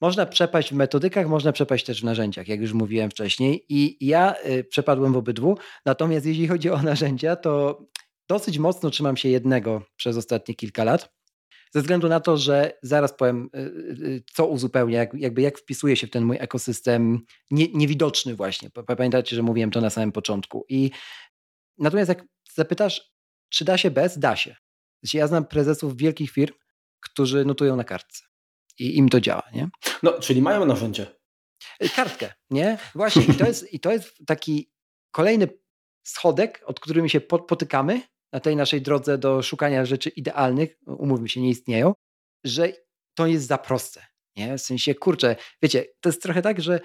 [0.00, 3.64] można przepaść w metodykach, można przepaść też w narzędziach, jak już mówiłem wcześniej.
[3.68, 5.58] I ja y, przepadłem w obydwu.
[5.86, 7.82] Natomiast jeśli chodzi o narzędzia, to
[8.28, 11.18] dosyć mocno trzymam się jednego przez ostatnie kilka lat
[11.70, 15.96] ze względu na to, że zaraz powiem, y, y, co uzupełnia, jak, jakby jak wpisuje
[15.96, 17.18] się w ten mój ekosystem
[17.50, 18.70] nie, niewidoczny właśnie.
[18.70, 20.64] Pamiętacie, że mówiłem to na samym początku.
[20.68, 20.90] I
[21.78, 22.24] natomiast jak
[22.54, 23.12] zapytasz,
[23.48, 24.18] czy da się bez?
[24.18, 24.56] Da się.
[25.14, 26.54] Ja znam prezesów wielkich firm,
[27.00, 28.24] którzy notują na kartce
[28.78, 29.68] i im to działa, nie?
[30.02, 31.06] No, czyli mają narzędzie.
[31.82, 32.78] Y, kartkę, nie?
[32.94, 34.70] Właśnie i to jest, i to jest taki
[35.10, 35.48] kolejny
[36.06, 38.00] schodek, od którymi się potykamy,
[38.32, 41.92] na tej naszej drodze do szukania rzeczy idealnych, umówmy się, nie istnieją,
[42.44, 42.72] że
[43.14, 44.06] to jest za proste.
[44.36, 44.58] Nie?
[44.58, 46.80] W sensie, kurczę, wiecie, to jest trochę tak, że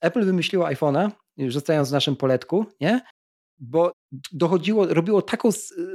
[0.00, 1.10] Apple wymyśliło iPhone'a,
[1.48, 3.00] zostając w naszym poletku, nie?
[3.58, 3.92] bo
[4.32, 5.48] dochodziło, robiło taką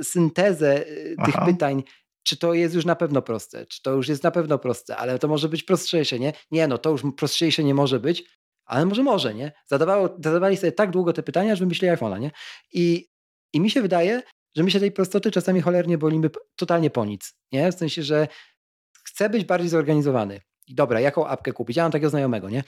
[0.03, 1.45] syntezę y, tych Aha.
[1.45, 1.83] pytań,
[2.23, 5.19] czy to jest już na pewno proste, czy to już jest na pewno proste, ale
[5.19, 6.33] to może być prostsze, nie?
[6.51, 8.23] Nie, no to już prostsze nie może być,
[8.65, 9.51] ale może może, nie?
[9.65, 12.31] Zadawało, zadawali sobie tak długo te pytania, że wymyślili iPhone'a, nie?
[12.73, 13.07] I,
[13.53, 14.21] I mi się wydaje,
[14.55, 17.33] że my się tej prostoty czasami cholernie bolimy totalnie po nic.
[17.51, 17.71] Nie?
[17.71, 18.27] W sensie, że
[19.03, 20.41] chcę być bardziej zorganizowany.
[20.67, 21.77] I dobra, jaką apkę kupić?
[21.77, 22.63] Ja mam takiego znajomego, nie?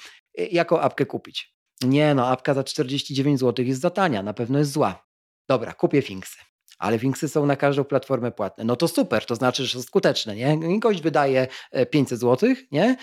[0.52, 1.56] Jaką apkę kupić?
[1.84, 5.08] Nie no, apka za 49 zł jest za tania, na pewno jest zła.
[5.50, 6.39] Dobra, kupię Finksy.
[6.79, 8.63] Ale Finksy są na każdą platformę płatne.
[8.63, 10.79] No to super, to znaczy, że są skuteczne, nie?
[10.79, 11.47] Gość wydaje
[11.89, 12.95] 500 zł, nie?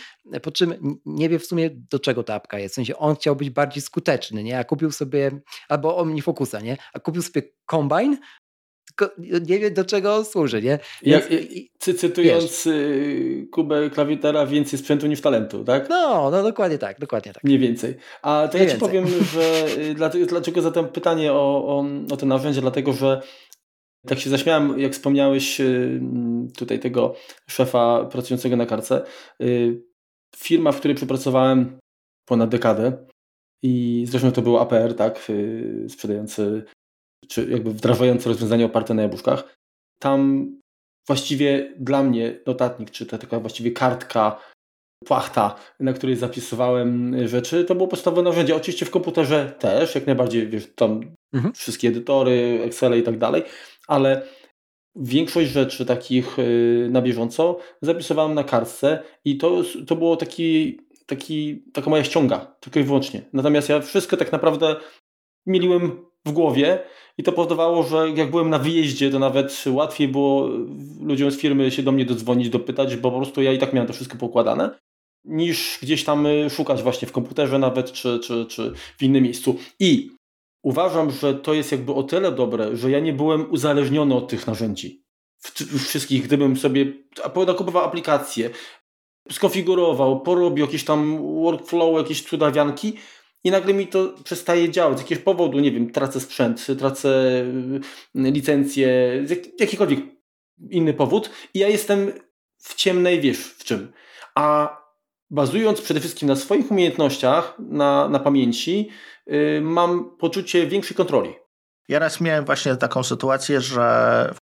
[0.43, 2.75] Po czym nie wie w sumie do czego ta apka jest.
[2.75, 4.59] W sensie on chciał być bardziej skuteczny, nie?
[4.59, 5.31] A kupił sobie,
[5.69, 6.77] albo OmniFocusa, nie?
[6.93, 8.17] A kupił sobie Combine,
[8.97, 9.15] tylko
[9.49, 10.79] nie wiem do czego służy, nie?
[11.03, 11.29] Jak,
[11.79, 12.67] cytując wiesz.
[12.67, 15.89] Y, Kubę Klawitera, więcej sprzętu niż talentu, tak?
[15.89, 17.45] No, no dokładnie tak, dokładnie tak.
[17.45, 17.95] Mniej więcej.
[18.23, 22.27] A to Nie ja Ci powiem, że y, dlaczego zatem pytanie o, o, o te
[22.27, 23.23] narzędzia, dlatego że
[24.07, 26.01] tak się zaśmiałem, jak wspomniałeś y,
[26.57, 27.15] tutaj tego
[27.47, 29.05] szefa pracującego na karce.
[30.37, 31.79] Firma, w której przepracowałem
[32.29, 33.07] ponad dekadę
[33.63, 35.31] i zresztą to był APR, tak,
[35.89, 36.65] sprzedający
[37.29, 39.57] czy jakby wdrażający rozwiązania oparte na jabłuszkach,
[39.99, 40.51] tam
[41.07, 44.41] właściwie dla mnie notatnik, czy ta taka właściwie kartka,
[45.05, 48.57] płachta, na której zapisywałem rzeczy, to było podstawowe narzędzie.
[48.57, 51.01] Oczywiście w komputerze też, jak najbardziej, wiesz, tam
[51.33, 51.55] mhm.
[51.55, 53.43] wszystkie edytory, Excel i tak dalej,
[53.93, 54.23] ale
[54.97, 61.63] większość rzeczy takich y, na bieżąco zapisywałem na kartce i to, to było taki taki,
[61.73, 63.23] taka moja ściąga, tylko i wyłącznie.
[63.33, 64.77] Natomiast ja wszystko tak naprawdę
[65.47, 66.79] mieliłem w głowie
[67.19, 70.49] i to powodowało, że jak byłem na wyjeździe, to nawet łatwiej było
[71.01, 73.87] ludziom z firmy się do mnie dodzwonić, dopytać, bo po prostu ja i tak miałem
[73.87, 74.71] to wszystko pokładane,
[75.25, 79.57] niż gdzieś tam y, szukać właśnie w komputerze nawet, czy, czy, czy w innym miejscu.
[79.81, 80.11] I
[80.63, 84.47] uważam, że to jest jakby o tyle dobre, że ja nie byłem uzależniony od tych
[84.47, 85.05] narzędzi.
[85.87, 86.93] Wszystkich, gdybym sobie
[87.47, 88.51] nakupował aplikację,
[89.31, 92.97] skonfigurował, porobił jakieś tam workflow, jakieś cudawianki,
[93.45, 94.99] i nagle mi to przestaje działać.
[94.99, 97.09] Z jakiegoś powodu, nie wiem, tracę sprzęt, tracę
[98.17, 98.89] y, licencję,
[99.25, 100.01] z jakikolwiek
[100.71, 102.13] inny powód i ja jestem
[102.59, 103.93] w ciemnej, wiesz w czym.
[104.35, 104.77] A
[105.33, 108.89] bazując przede wszystkim na swoich umiejętnościach, na, na pamięci,
[109.27, 111.35] yy, mam poczucie większej kontroli.
[111.89, 114.35] Ja raz miałem właśnie taką sytuację, że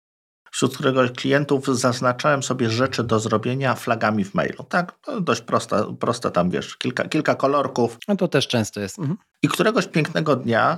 [0.52, 4.64] wśród któregoś klientów zaznaczałem sobie rzeczy do zrobienia flagami w mailu.
[4.64, 7.98] Tak, no dość prosta, prosta tam, wiesz, kilka, kilka kolorków.
[8.08, 9.00] No to też często jest.
[9.00, 9.18] Mhm.
[9.44, 10.78] I któregoś pięknego dnia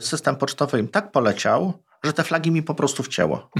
[0.00, 1.72] system pocztowy im tak poleciał,
[2.04, 3.50] że te flagi mi po prostu wcięło.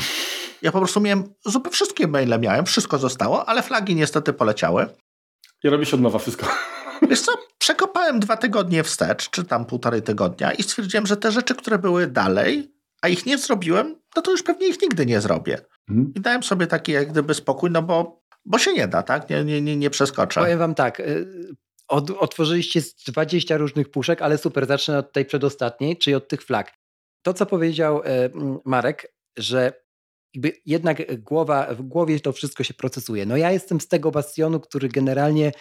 [0.63, 4.87] Ja po prostu miałem, zupełnie wszystkie maile miałem, wszystko zostało, ale flagi niestety poleciały.
[5.65, 6.47] I robi się od nowa wszystko.
[7.11, 11.55] Wiesz co, przekopałem dwa tygodnie wstecz, czy tam półtorej tygodnia i stwierdziłem, że te rzeczy,
[11.55, 15.59] które były dalej, a ich nie zrobiłem, no to już pewnie ich nigdy nie zrobię.
[15.89, 16.13] Mhm.
[16.17, 19.31] I dałem sobie taki jak gdyby spokój, no bo, bo się nie da, tak?
[19.31, 20.41] Nie, nie, nie, nie przeskoczę.
[20.41, 21.27] Powiem wam tak, y,
[21.89, 26.73] od, otworzyliście 20 różnych puszek, ale super, zacznę od tej przedostatniej, czyli od tych flag.
[27.23, 28.05] To, co powiedział y,
[28.65, 29.73] Marek, że
[30.35, 33.27] jakby jednak głowa, w głowie to wszystko się procesuje.
[33.27, 35.53] No ja jestem z tego bastionu, który generalnie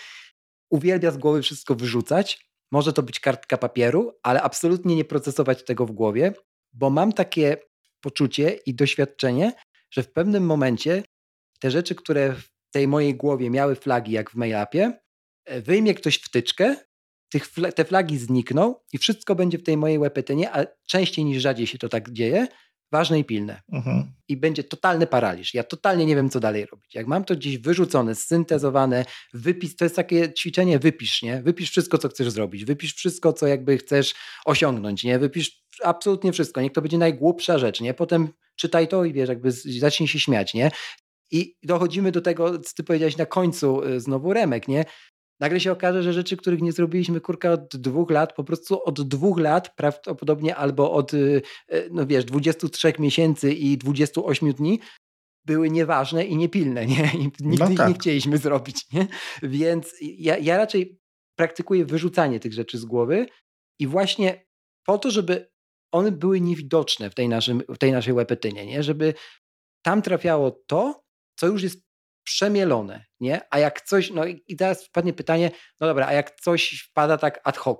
[0.69, 2.49] uwielbia z głowy wszystko wyrzucać.
[2.71, 6.33] Może to być kartka papieru, ale absolutnie nie procesować tego w głowie
[6.73, 7.57] bo mam takie
[8.01, 9.53] poczucie i doświadczenie,
[9.91, 11.03] że w pewnym momencie
[11.59, 14.99] te rzeczy, które w tej mojej głowie miały flagi, jak w mailapie,
[15.45, 16.75] e, wyjmie ktoś wtyczkę,
[17.31, 21.67] tych, te flagi znikną i wszystko będzie w tej mojej łepetynie, a częściej niż rzadziej
[21.67, 22.47] się to tak dzieje,
[22.91, 23.61] ważne i pilne.
[23.71, 24.11] Mhm.
[24.27, 25.53] I będzie totalny paraliż.
[25.53, 26.95] Ja totalnie nie wiem, co dalej robić.
[26.95, 31.41] Jak mam to gdzieś wyrzucone, syntezowane, wypis, to jest takie ćwiczenie, wypisz, nie?
[31.41, 34.15] Wypisz wszystko, co chcesz zrobić, wypisz wszystko, co jakby chcesz
[34.45, 35.19] osiągnąć, nie?
[35.19, 36.61] Wypisz absolutnie wszystko.
[36.61, 37.93] Niech to będzie najgłupsza rzecz, nie?
[37.93, 40.71] Potem czytaj to i wiesz, jakby zacznij się śmiać, nie?
[41.31, 44.85] I dochodzimy do tego, co ty powiedziałeś na końcu, y, znowu Remek, nie?
[45.39, 49.01] Nagle się okaże, że rzeczy, których nie zrobiliśmy kurka od dwóch lat, po prostu od
[49.01, 51.41] dwóch lat prawdopodobnie albo od, y,
[51.73, 54.79] y, no wiesz, 23 miesięcy i 28 dni
[55.45, 57.11] były nieważne i niepilne, nie?
[57.13, 57.71] I nigdy no tak.
[57.71, 59.07] ich nie chcieliśmy zrobić, nie?
[59.43, 60.99] Więc ja, ja raczej
[61.35, 63.25] praktykuję wyrzucanie tych rzeczy z głowy
[63.79, 64.45] i właśnie
[64.85, 65.49] po to, żeby
[65.91, 68.83] one były niewidoczne w tej, naszym, w tej naszej łepetynie, nie?
[68.83, 69.13] Żeby
[69.85, 71.03] tam trafiało to,
[71.39, 71.88] co już jest
[72.29, 73.41] przemielone, nie?
[73.49, 75.51] A jak coś, no i teraz wpadnie pytanie,
[75.81, 77.79] no dobra, a jak coś wpada tak ad hoc,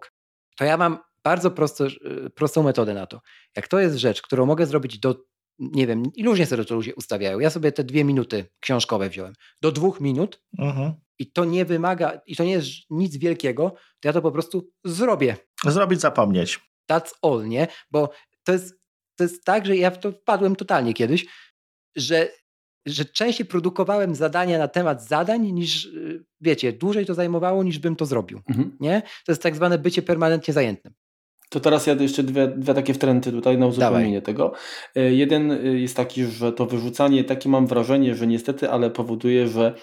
[0.57, 3.21] to ja mam bardzo prosto, y, prostą metodę na to.
[3.55, 5.15] Jak to jest rzecz, którą mogę zrobić do,
[5.59, 7.39] nie wiem, i różnie sobie to ludzie ustawiają.
[7.39, 9.33] Ja sobie te dwie minuty książkowe wziąłem.
[9.61, 10.93] Do dwóch minut mhm.
[11.19, 14.69] i to nie wymaga, i to nie jest nic wielkiego, to ja to po prostu
[14.83, 15.37] zrobię.
[15.65, 16.59] Zrobić, zapomnieć.
[16.91, 17.67] That's all, nie?
[17.91, 18.09] Bo
[18.43, 18.75] to jest,
[19.15, 21.25] to jest tak, że ja w to wpadłem totalnie kiedyś,
[21.95, 22.29] że
[22.85, 27.95] że częściej produkowałem zadania na temat zadań niż, y, wiecie, dłużej to zajmowało niż bym
[27.95, 28.41] to zrobił.
[28.49, 28.77] Mhm.
[28.79, 29.01] Nie?
[29.25, 30.93] To jest tak zwane bycie permanentnie zajętym.
[31.49, 34.21] To teraz ja jeszcze dwie, dwie takie wtręty tutaj na uzupełnienie Dawaj.
[34.21, 34.51] tego.
[34.95, 39.47] E, jeden y, jest taki, że to wyrzucanie, takie mam wrażenie, że niestety, ale powoduje,
[39.47, 39.73] że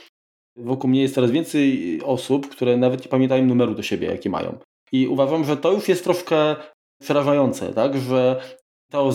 [0.56, 4.58] wokół mnie jest coraz więcej osób, które nawet nie pamiętają numeru do siebie, jaki mają.
[4.92, 6.56] I uważam, że to już jest troszkę
[7.02, 7.98] przerażające, tak?
[7.98, 8.40] że
[8.90, 9.12] to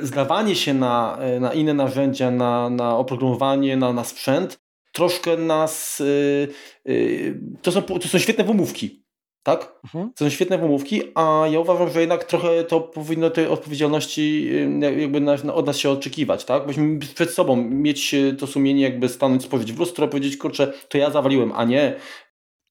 [0.00, 4.60] zdawanie się na, e, na inne narzędzia, na, na oprogramowanie, na, na sprzęt,
[4.92, 5.98] troszkę nas.
[5.98, 6.48] Yy,
[6.84, 9.06] yy, to, są, to są świetne wymówki.
[9.42, 9.80] Tak?
[9.84, 10.12] Mhm.
[10.12, 14.50] To są świetne wymówki, a ja uważam, że jednak trochę to powinno tej odpowiedzialności
[14.80, 16.66] jakby na, na, od nas się oczekiwać, tak?
[16.66, 21.10] Byśmy przed sobą mieć to sumienie, jakby stanąć, spojrzeć w lustro, powiedzieć, kurczę, to ja
[21.10, 21.96] zawaliłem, a nie,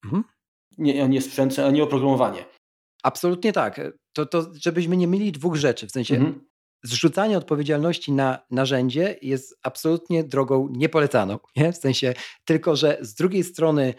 [0.04, 0.24] mhm.
[0.78, 2.44] nie, a nie sprzęt, a nie oprogramowanie.
[3.02, 3.80] Absolutnie tak.
[4.16, 5.86] To, to żebyśmy nie mieli dwóch rzeczy.
[5.86, 6.40] W sensie mhm.
[6.84, 11.38] zrzucanie odpowiedzialności na narzędzie jest absolutnie drogą niepolecaną.
[11.56, 11.72] Nie?
[11.72, 12.14] W sensie
[12.44, 13.94] tylko, że z drugiej strony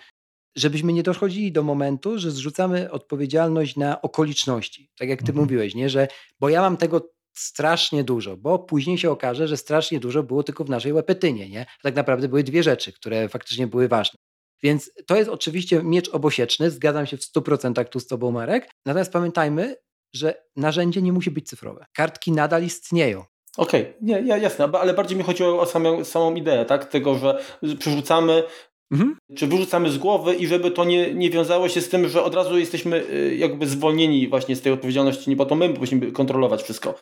[0.57, 4.89] żebyśmy nie dochodzili do momentu, że zrzucamy odpowiedzialność na okoliczności.
[4.99, 5.45] Tak jak ty mhm.
[5.45, 5.89] mówiłeś, nie?
[5.89, 6.07] że
[6.39, 10.63] bo ja mam tego strasznie dużo, bo później się okaże, że strasznie dużo było tylko
[10.63, 11.49] w naszej łepetynie.
[11.49, 11.65] Nie?
[11.83, 14.17] Tak naprawdę były dwie rzeczy, które faktycznie były ważne.
[14.63, 18.69] Więc to jest oczywiście miecz obosieczny, zgadzam się w 100% tu z Tobą, Marek.
[18.85, 19.75] Natomiast pamiętajmy,
[20.13, 21.85] że narzędzie nie musi być cyfrowe.
[21.93, 23.23] Kartki nadal istnieją.
[23.57, 23.95] Okej, okay.
[24.01, 26.85] nie, jasne, ale bardziej mi chodziło o samą, samą ideę, tak?
[26.85, 27.43] Tego, że
[27.79, 28.43] przerzucamy
[28.91, 29.17] Mhm.
[29.35, 32.35] Czy wyrzucamy z głowy i żeby to nie, nie wiązało się z tym, że od
[32.35, 36.63] razu jesteśmy y, jakby zwolnieni właśnie z tej odpowiedzialności, nie po to my musimy kontrolować
[36.63, 36.99] wszystko.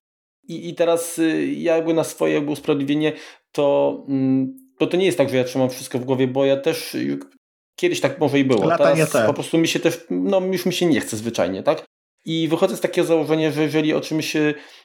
[0.47, 3.13] I, i teraz y, ja jakby na swoje jakby usprawiedliwienie
[3.51, 6.57] to, mm, to to nie jest tak, że ja trzymam wszystko w głowie, bo ja
[6.57, 6.97] też
[7.75, 8.67] kiedyś tak może i było.
[8.67, 11.85] Lata Teraz po prostu mi się też, no już mi się nie chce zwyczajnie, tak?
[12.25, 14.33] I wychodzę z takiego założenia, że jeżeli o czymś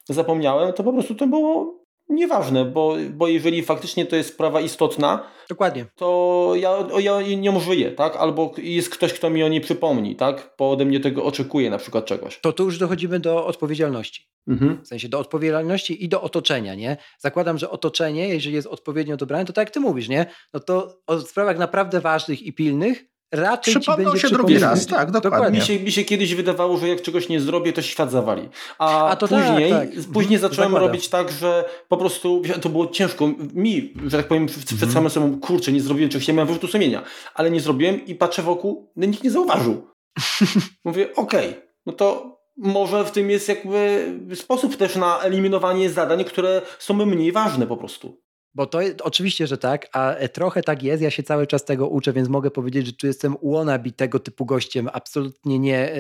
[0.09, 1.81] zapomniałem, to po prostu to było
[2.11, 5.87] Nieważne, bo, bo jeżeli faktycznie to jest sprawa istotna, Dokładnie.
[5.97, 8.17] to ja, ja nią żyję, tak?
[8.17, 10.55] Albo jest ktoś, kto mi o niej przypomni, tak?
[10.59, 12.41] Bo ode mnie tego oczekuje na przykład czegoś.
[12.41, 14.29] To tu już dochodzimy do odpowiedzialności.
[14.49, 14.85] Mhm.
[14.85, 16.97] W sensie do odpowiedzialności i do otoczenia, nie?
[17.19, 20.27] Zakładam, że otoczenie, jeżeli jest odpowiednio dobrane, to tak jak ty mówisz, nie?
[20.55, 25.31] No to o sprawach naprawdę ważnych i pilnych raczej Przypomną się drugi raz, tak, dokładnie.
[25.31, 25.61] dokładnie.
[25.61, 28.49] Mi, się, mi się kiedyś wydawało, że jak czegoś nie zrobię, to świat zawali.
[28.79, 30.05] A, A to później, tak, tak.
[30.13, 30.89] później zacząłem Zakładam.
[30.89, 34.93] robić tak, że po prostu to było ciężko mi, że tak powiem, przed mhm.
[34.93, 37.03] samym sobą, kurczę, nie zrobiłem czegoś, ja miałem wyrzutu sumienia,
[37.35, 39.87] ale nie zrobiłem i patrzę wokół, no nikt nie zauważył.
[40.85, 46.25] Mówię, okej, okay, no to może w tym jest jakby sposób też na eliminowanie zadań,
[46.25, 48.21] które są mniej ważne po prostu.
[48.55, 51.03] Bo to oczywiście, że tak, a e, trochę tak jest.
[51.03, 54.47] Ja się cały czas tego uczę, więc mogę powiedzieć, że tu jestem wannabe tego typu
[54.47, 54.89] gościem.
[54.93, 55.99] Absolutnie nie, e,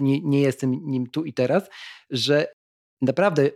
[0.00, 1.68] nie, nie jestem nim tu i teraz,
[2.10, 2.46] że
[3.02, 3.50] naprawdę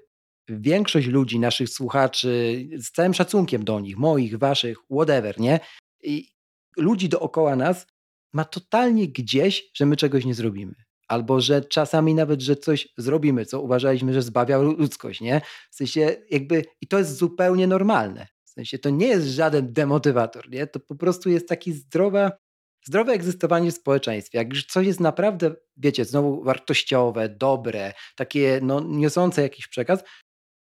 [0.48, 5.60] większość ludzi, naszych słuchaczy, z całym szacunkiem do nich, moich, waszych, whatever, nie?
[6.02, 6.28] I
[6.76, 7.86] ludzi dookoła nas
[8.32, 10.74] ma totalnie gdzieś, że my czegoś nie zrobimy
[11.12, 15.40] albo że czasami nawet, że coś zrobimy, co uważaliśmy, że zbawia ludzkość, nie?
[15.70, 18.26] W sensie jakby, i to jest zupełnie normalne.
[18.44, 20.66] W sensie to nie jest żaden demotywator, nie?
[20.66, 22.32] To po prostu jest taki zdrowa,
[22.84, 24.38] zdrowe egzystowanie w społeczeństwie.
[24.38, 30.04] Jak coś jest naprawdę, wiecie, znowu wartościowe, dobre, takie no, niosące jakiś przekaz,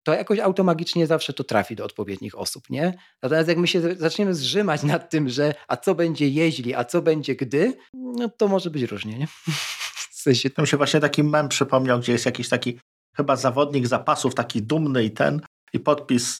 [0.02, 2.94] to jakoś automagicznie zawsze to trafi do odpowiednich osób, nie?
[3.22, 7.02] Natomiast jak my się zaczniemy zrzymać nad tym, że a co będzie jeśli, a co
[7.02, 9.26] będzie gdy, no to może być różnie, nie?
[10.28, 10.50] Sensie...
[10.50, 12.80] To mi się właśnie taki mem przypomniał, gdzie jest jakiś taki
[13.16, 15.40] chyba zawodnik zapasów, taki dumny i ten,
[15.72, 16.38] i podpis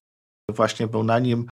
[0.51, 1.49] właśnie był na nim,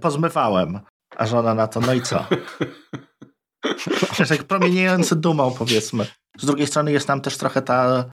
[0.00, 0.80] pozmywałem,
[1.16, 2.26] a żona na to, no i co?
[4.12, 6.06] Przecież tak promieniejący dumą, powiedzmy.
[6.38, 8.10] Z drugiej strony jest nam też trochę ta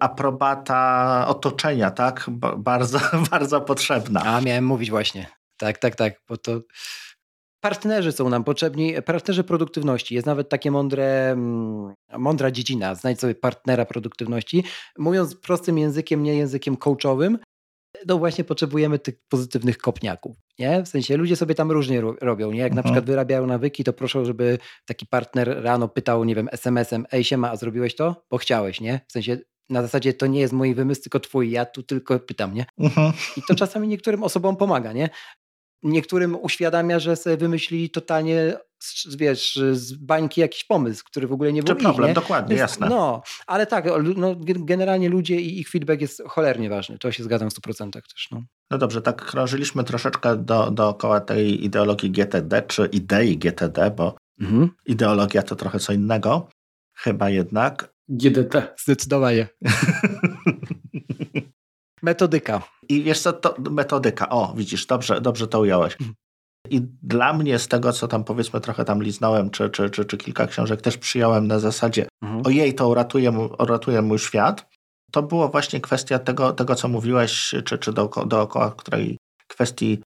[0.00, 2.26] aprobata otoczenia, tak?
[2.56, 3.00] bardzo,
[3.30, 4.22] bardzo potrzebna.
[4.22, 5.26] A, miałem mówić właśnie.
[5.56, 6.60] Tak, tak, tak, bo to
[7.60, 10.14] Partnerzy są nam potrzebni, partnerzy produktywności.
[10.14, 14.64] Jest nawet takie mądre, mm, mądra dziedzina, znajdź sobie partnera produktywności.
[14.98, 17.38] Mówiąc prostym językiem, nie językiem coachowym,
[18.06, 20.36] no właśnie potrzebujemy tych pozytywnych kopniaków.
[20.58, 20.82] Nie?
[20.82, 22.50] W sensie ludzie sobie tam różnie robią.
[22.50, 22.58] Nie?
[22.58, 22.76] Jak mhm.
[22.76, 27.24] na przykład wyrabiają nawyki, to proszę, żeby taki partner rano pytał, nie wiem, SMS-em, ej
[27.24, 28.24] siema, a zrobiłeś to?
[28.30, 29.00] Bo chciałeś, nie?
[29.08, 29.38] W sensie
[29.70, 32.66] na zasadzie to nie jest mój wymysł, tylko twój, ja tu tylko pytam, nie?
[32.78, 33.12] Mhm.
[33.36, 35.10] I to czasami niektórym osobom pomaga, nie?
[35.82, 38.56] Niektórym uświadamia, że sobie wymyślili totalnie
[39.16, 42.14] wiesz, z bańki jakiś pomysł, który w ogóle nie był problem, nie?
[42.14, 42.88] dokładnie, Jest, jasne.
[42.88, 43.84] No, ale tak,
[44.16, 46.98] no, generalnie ludzie i ich feedback jest cholernie ważny.
[46.98, 48.28] To się zgadzam w 100% też.
[48.30, 48.42] No.
[48.70, 54.70] no dobrze, tak krążyliśmy troszeczkę do, dookoła tej ideologii GTD, czy idei GTD, bo mhm.
[54.86, 56.48] ideologia to trochę co innego.
[56.94, 57.92] Chyba jednak.
[58.08, 58.74] GDT.
[58.78, 59.48] Zdecydowanie.
[62.02, 62.62] Metodyka.
[62.88, 64.28] I wiesz co, to metodyka.
[64.28, 65.92] O, widzisz, dobrze, dobrze to ująłeś.
[65.92, 66.14] Mhm.
[66.70, 70.16] I dla mnie z tego, co tam powiedzmy trochę tam liznąłem, czy, czy, czy, czy
[70.16, 72.42] kilka książek też przyjąłem na zasadzie mhm.
[72.46, 74.70] ojej, to uratuje, uratuje mój świat,
[75.12, 80.02] to było właśnie kwestia tego, tego co mówiłeś, czy, czy dookoła, dookoła której kwestii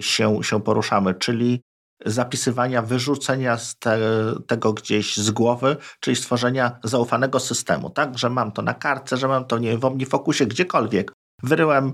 [0.00, 1.60] się, się poruszamy, czyli
[2.06, 3.98] zapisywania, wyrzucenia z te,
[4.46, 9.28] tego gdzieś z głowy, czyli stworzenia zaufanego systemu, tak, że mam to na kartce, że
[9.28, 11.12] mam to nie wiem, w OmniFocusie, gdziekolwiek,
[11.44, 11.92] wyryłem,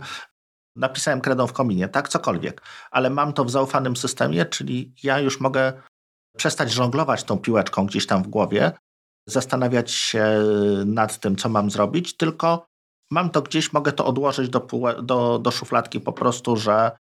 [0.77, 5.41] napisałem kredą w kominie, tak, cokolwiek, ale mam to w zaufanym systemie, czyli ja już
[5.41, 5.73] mogę
[6.37, 8.73] przestać żonglować tą piłeczką gdzieś tam w głowie,
[9.29, 10.25] zastanawiać się
[10.87, 12.67] nad tym, co mam zrobić, tylko
[13.11, 14.67] mam to gdzieś, mogę to odłożyć do,
[15.03, 16.97] do, do szufladki po prostu, że,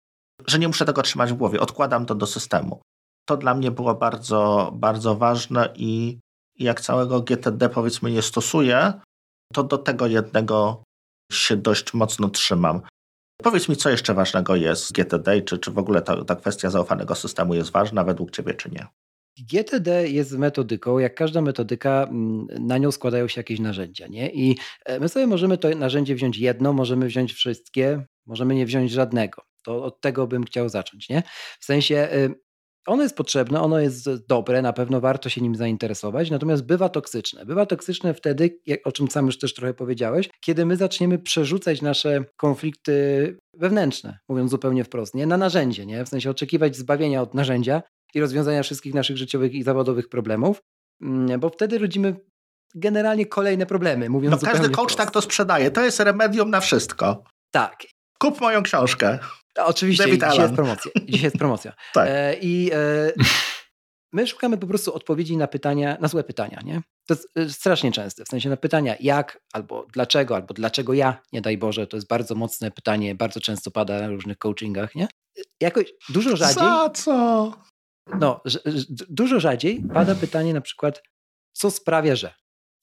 [0.47, 2.82] że nie muszę tego trzymać w głowie, odkładam to do systemu.
[3.28, 6.18] To dla mnie było bardzo, bardzo ważne i
[6.59, 8.92] jak całego GTD powiedzmy nie stosuję,
[9.53, 10.84] to do tego jednego
[11.37, 12.80] się dość mocno trzymam.
[13.43, 16.70] Powiedz mi, co jeszcze ważnego jest z GTD, czy, czy w ogóle ta, ta kwestia
[16.70, 18.87] zaufanego systemu jest ważna według Ciebie, czy nie?
[19.39, 24.07] GTD jest metodyką, jak każda metodyka, mm, na nią składają się jakieś narzędzia.
[24.07, 24.30] Nie?
[24.30, 28.91] I e, my sobie możemy to narzędzie wziąć jedno, możemy wziąć wszystkie, możemy nie wziąć
[28.91, 29.43] żadnego.
[29.62, 31.09] To od tego bym chciał zacząć.
[31.09, 31.22] Nie?
[31.61, 32.35] W sensie y,
[32.87, 37.47] ono jest potrzebne, ono jest dobre, na pewno warto się nim zainteresować, natomiast bywa toksyczne.
[37.47, 42.24] Bywa toksyczne wtedy, o czym sam już też trochę powiedziałeś, kiedy my zaczniemy przerzucać nasze
[42.37, 45.26] konflikty wewnętrzne, mówiąc zupełnie wprost, nie?
[45.26, 46.05] na narzędzie, nie?
[46.05, 47.82] w sensie oczekiwać zbawienia od narzędzia
[48.14, 50.61] i rozwiązania wszystkich naszych życiowych i zawodowych problemów,
[51.03, 52.16] mm, bo wtedy rodzimy
[52.74, 54.11] generalnie kolejne problemy.
[54.11, 55.70] Mówiąc no, każdy coach tak to sprzedaje.
[55.70, 57.24] To jest remedium na wszystko.
[57.51, 57.82] Tak.
[58.18, 59.18] Kup moją książkę.
[59.57, 60.90] Oczywiście, David dzisiaj jest promocja.
[61.09, 61.72] Dzisiaj jest promocja.
[61.94, 62.09] tak.
[62.09, 63.12] E, I e,
[64.12, 66.82] my szukamy po prostu odpowiedzi na pytania, na złe pytania, nie?
[67.07, 71.22] To jest e, strasznie częste, w sensie na pytania jak, albo dlaczego, albo dlaczego ja,
[71.32, 75.09] nie daj Boże, to jest bardzo mocne pytanie, bardzo często pada na różnych coachingach, nie?
[75.61, 76.55] Jakoś dużo rzadziej...
[76.55, 77.52] Za co?
[78.20, 78.42] No,
[79.09, 81.02] dużo rzadziej pada pytanie na przykład,
[81.52, 82.34] co sprawia, że?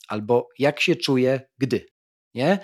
[0.07, 1.85] Albo jak się czuję, gdy,
[2.35, 2.49] nie?
[2.49, 2.57] Na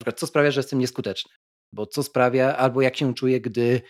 [0.00, 1.32] przykład, co sprawia, że jestem nieskuteczny?
[1.74, 3.80] Bo co sprawia, albo jak się czuję, gdy,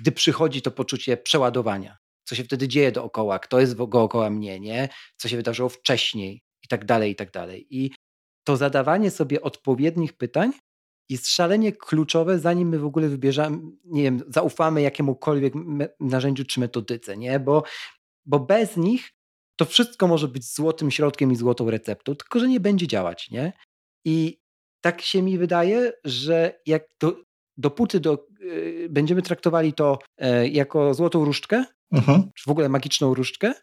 [0.00, 1.96] gdy przychodzi to poczucie przeładowania?
[2.24, 3.38] Co się wtedy dzieje dookoła?
[3.38, 4.88] Kto jest dookoła mnie, nie?
[5.16, 6.42] Co się wydarzyło wcześniej?
[6.64, 7.66] I tak dalej, i tak dalej.
[7.70, 7.90] I
[8.44, 10.52] to zadawanie sobie odpowiednich pytań
[11.08, 15.54] jest szalenie kluczowe, zanim my w ogóle wybierzemy, nie wiem, zaufamy jakiemukolwiek
[16.00, 17.40] narzędziu czy metodyce, nie?
[17.40, 17.62] Bo,
[18.26, 19.10] bo bez nich
[19.56, 23.52] to wszystko może być złotym środkiem i złotą receptą, tylko że nie będzie działać, nie?
[24.04, 24.40] I
[24.88, 27.16] tak się mi wydaje, że jak do,
[27.56, 32.30] dopóty do, yy, będziemy traktowali to yy, jako złotą różdżkę, mhm.
[32.34, 33.54] czy w ogóle magiczną różdżkę,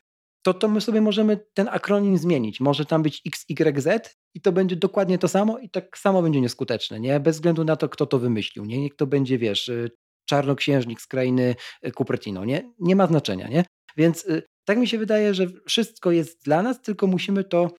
[0.46, 2.60] to, to my sobie możemy ten akronim zmienić.
[2.60, 3.88] Może tam być XYZ
[4.34, 7.20] i to będzie dokładnie to samo i tak samo będzie nieskuteczne, nie?
[7.20, 8.82] Bez względu na to, kto to wymyślił, nie?
[8.82, 9.92] Niech to będzie, wiesz, y,
[10.30, 11.56] czarnoksiężnik z krainy
[11.88, 12.72] y, Cupertino, nie?
[12.80, 13.66] Nie ma znaczenia, nie?
[13.98, 17.72] Więc y, tak mi się wydaje, że wszystko jest dla nas, tylko musimy to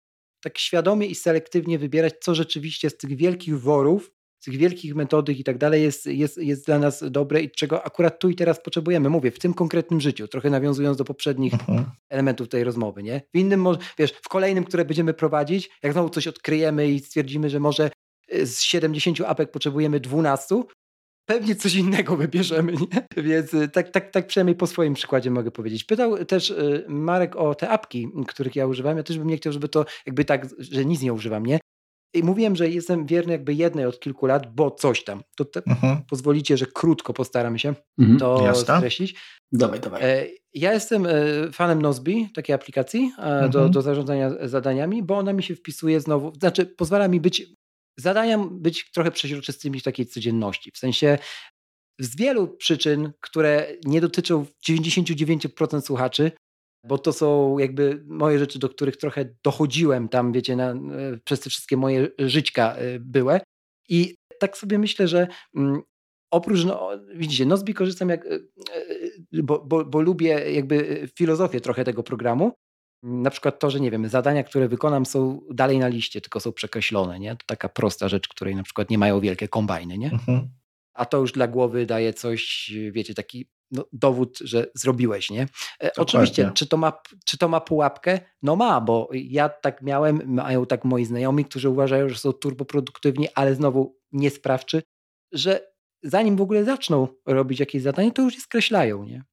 [0.46, 5.38] tak świadomie i selektywnie wybierać, co rzeczywiście z tych wielkich worów, z tych wielkich metodyk
[5.38, 8.60] i tak dalej jest, jest, jest dla nas dobre i czego akurat tu i teraz
[8.62, 9.10] potrzebujemy.
[9.10, 11.84] Mówię, w tym konkretnym życiu, trochę nawiązując do poprzednich mhm.
[12.08, 13.22] elementów tej rozmowy, nie?
[13.34, 13.66] W innym,
[13.98, 17.90] wiesz, w kolejnym, które będziemy prowadzić, jak znowu coś odkryjemy i stwierdzimy, że może
[18.34, 20.62] y, z 70 apek potrzebujemy 12,
[21.26, 23.22] pewnie coś innego wybierzemy, nie?
[23.22, 25.84] Więc y, tak, tak, tak przynajmniej po swoim przykładzie mogę powiedzieć.
[25.84, 28.96] Pytał też y, Marek o te apki, których ja używam.
[28.96, 31.58] Ja też bym nie chciał, żeby to jakby tak, że nic nie używam, nie?
[32.14, 35.22] I mówiłem, że jestem wierny jakby jednej od kilku lat, bo coś tam.
[35.36, 36.02] To te, mhm.
[36.10, 38.18] pozwolicie, że krótko postaram się mhm.
[38.18, 38.76] to Jasne.
[38.76, 39.16] skreślić.
[39.52, 40.00] Dawaj, dawaj.
[40.02, 41.12] E, ja jestem e,
[41.52, 43.50] fanem Nozbi, takiej aplikacji e, mhm.
[43.50, 47.46] do, do zarządzania zadaniami, bo ona mi się wpisuje znowu, znaczy pozwala mi być
[47.96, 50.70] zadaniom być trochę przeźroczystymi w takiej codzienności.
[50.70, 51.18] W sensie
[51.98, 56.32] z wielu przyczyn, które nie dotyczą 99% słuchaczy,
[56.84, 60.74] bo to są jakby moje rzeczy, do których trochę dochodziłem tam, wiecie, na,
[61.24, 63.40] przez te wszystkie moje żyćka e, były.
[63.88, 65.82] I tak sobie myślę, że mm,
[66.30, 71.84] oprócz, no, widzicie, Nozbi korzystam jak, e, e, bo, bo, bo lubię jakby filozofię trochę
[71.84, 72.52] tego programu,
[73.02, 76.52] na przykład to, że nie wiem, zadania, które wykonam są dalej na liście, tylko są
[76.52, 77.36] przekreślone, nie?
[77.36, 80.10] To taka prosta rzecz, której na przykład nie mają wielkie kombajny, nie?
[80.12, 80.48] Mhm.
[80.94, 85.46] A to już dla głowy daje coś, wiecie, taki no, dowód, że zrobiłeś, nie?
[85.82, 86.92] E, oczywiście, czy to, ma,
[87.24, 88.20] czy to ma pułapkę?
[88.42, 93.28] No ma, bo ja tak miałem, mają tak moi znajomi, którzy uważają, że są turboproduktywni,
[93.34, 94.82] ale znowu niesprawczy,
[95.32, 95.60] że
[96.02, 99.24] zanim w ogóle zaczną robić jakieś zadanie, to już je skreślają, nie?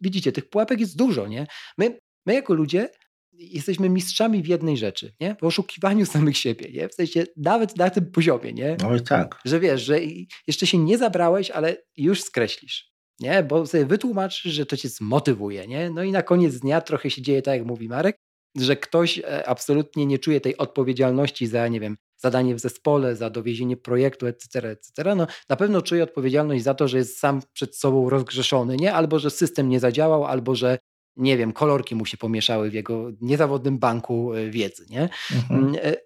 [0.00, 1.46] Widzicie, tych pułapek jest dużo, nie?
[1.78, 2.88] My, my jako ludzie
[3.32, 5.36] jesteśmy mistrzami w jednej rzeczy, nie?
[5.40, 6.88] W oszukiwaniu samych siebie, nie?
[6.88, 8.76] W sensie nawet na tym poziomie, nie?
[8.82, 9.40] No i tak.
[9.44, 9.98] Że wiesz, że
[10.46, 13.42] jeszcze się nie zabrałeś, ale już skreślisz, nie?
[13.42, 15.90] Bo sobie wytłumaczysz, że to cię zmotywuje, nie?
[15.90, 18.16] No i na koniec dnia trochę się dzieje tak, jak mówi Marek,
[18.56, 23.30] że ktoś e, absolutnie nie czuje tej odpowiedzialności za, nie wiem, zadanie w zespole, za
[23.30, 27.76] dowiezienie projektu, etc., etc., no na pewno czuje odpowiedzialność za to, że jest sam przed
[27.76, 28.94] sobą rozgrzeszony, nie?
[28.94, 30.78] Albo, że system nie zadziałał, albo, że
[31.16, 35.08] nie wiem, kolorki mu się pomieszały w jego niezawodnym banku e, wiedzy, nie?
[35.32, 35.64] Mhm.
[35.64, 35.96] Mm, e,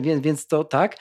[0.00, 0.96] więc, więc to tak.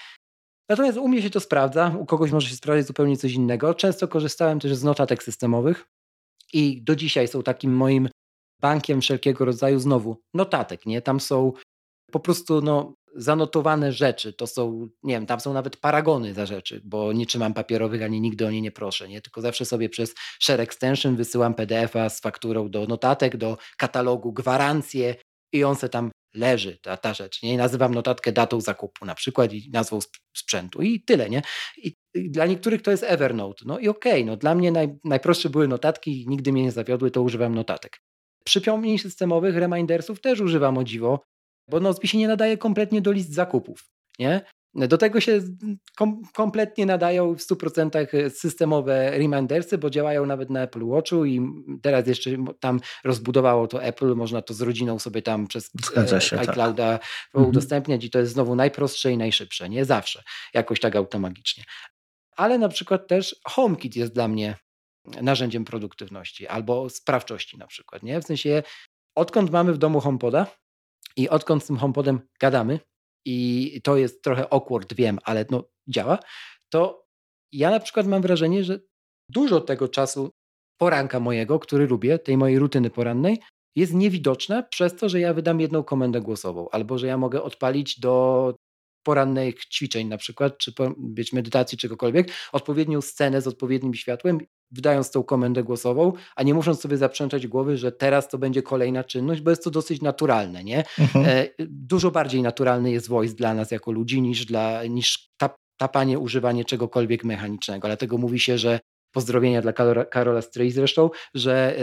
[0.69, 3.73] Natomiast u mnie się to sprawdza, u kogoś może się sprawdzić zupełnie coś innego.
[3.73, 5.85] Często korzystałem też z notatek systemowych
[6.53, 8.09] i do dzisiaj są takim moim
[8.61, 11.01] bankiem wszelkiego rodzaju znowu notatek, nie?
[11.01, 11.53] Tam są
[12.11, 16.81] po prostu no, zanotowane rzeczy, to są, nie wiem, tam są nawet paragony za rzeczy,
[16.83, 19.21] bo nie trzymam papierowych, ani nigdy o nie nie proszę, nie?
[19.21, 25.15] Tylko zawsze sobie przez share extension wysyłam PDF-a z fakturą do notatek, do katalogu, gwarancję
[25.53, 27.53] i on se tam leży, ta, ta rzecz, nie?
[27.53, 29.99] I nazywam notatkę datą zakupu na przykład i nazwą
[30.37, 31.41] sprzętu i tyle, nie?
[31.77, 35.49] I, dla niektórych to jest Evernote, no i okej, okay, no dla mnie naj, najprostsze
[35.49, 37.97] były notatki i nigdy mnie nie zawiodły, to używam notatek.
[38.45, 41.19] Przypomnień systemowych, remindersów też używam o dziwo,
[41.67, 43.89] bo Nozbi się nie nadaje kompletnie do list zakupów.
[44.19, 44.41] Nie?
[44.75, 45.41] Do tego się
[45.97, 51.41] kom kompletnie nadają w 100% systemowe remindersy, bo działają nawet na Apple Watchu i
[51.81, 56.37] teraz jeszcze tam rozbudowało to Apple, można to z rodziną sobie tam przez e, się,
[56.37, 56.49] tak.
[56.49, 56.99] iClouda
[57.33, 57.41] tak.
[57.47, 61.63] udostępniać i to jest znowu najprostsze i najszybsze, nie zawsze, jakoś tak automagicznie.
[62.37, 64.55] Ale na przykład też HomeKit jest dla mnie
[65.21, 68.21] narzędziem produktywności albo sprawczości na przykład, nie?
[68.21, 68.63] W sensie
[69.15, 70.47] odkąd mamy w domu HomePoda
[71.17, 72.79] i odkąd z tym HomePodem gadamy
[73.25, 76.19] i to jest trochę awkward, wiem, ale no działa,
[76.69, 77.05] to
[77.51, 78.79] ja na przykład mam wrażenie, że
[79.29, 80.31] dużo tego czasu
[80.77, 83.41] poranka mojego, który lubię, tej mojej rutyny porannej,
[83.75, 87.99] jest niewidoczne przez to, że ja wydam jedną komendę głosową, albo że ja mogę odpalić
[87.99, 88.55] do
[89.05, 94.37] porannych ćwiczeń na przykład, czy być medytacji, czegokolwiek, odpowiednią scenę z odpowiednim światłem,
[94.71, 99.03] wydając tą komendę głosową, a nie musząc sobie zaprzęczać głowy, że teraz to będzie kolejna
[99.03, 100.83] czynność, bo jest to dosyć naturalne, nie?
[100.99, 101.25] Mhm.
[101.25, 106.19] E, dużo bardziej naturalny jest voice dla nas jako ludzi niż, dla, niż tap, tapanie,
[106.19, 107.87] używanie czegokolwiek mechanicznego.
[107.87, 108.79] Dlatego mówi się, że
[109.11, 109.73] pozdrowienia dla
[110.11, 111.79] Karola Stray zresztą, że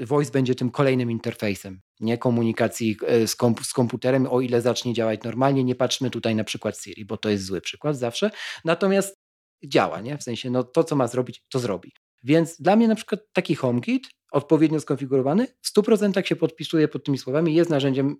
[0.00, 4.60] e, voice będzie tym kolejnym interfejsem, nie komunikacji e, z, komp z, komputerem, o ile
[4.60, 5.64] zacznie działać normalnie.
[5.64, 8.30] Nie patrzmy tutaj na przykład Siri, bo to jest zły przykład zawsze.
[8.64, 9.21] Natomiast
[9.64, 10.18] działa, nie?
[10.18, 11.92] W sensie, no to, co ma zrobić, to zrobi.
[12.22, 17.18] Więc dla mnie na przykład taki HomeKit, odpowiednio skonfigurowany, w 100% się podpisuje pod tymi
[17.18, 18.16] słowami, jest narzędziem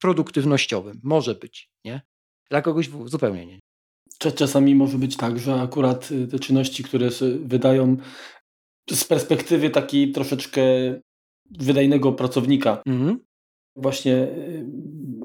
[0.00, 1.00] produktywnościowym.
[1.02, 2.02] Może być, nie?
[2.50, 3.58] Dla kogoś zupełnie nie.
[4.18, 7.08] Czasami może być tak, że akurat y, te czynności, które
[7.40, 7.96] wydają
[8.90, 10.62] z perspektywy takiej troszeczkę
[11.50, 13.18] wydajnego pracownika, mhm.
[13.76, 14.66] właśnie y,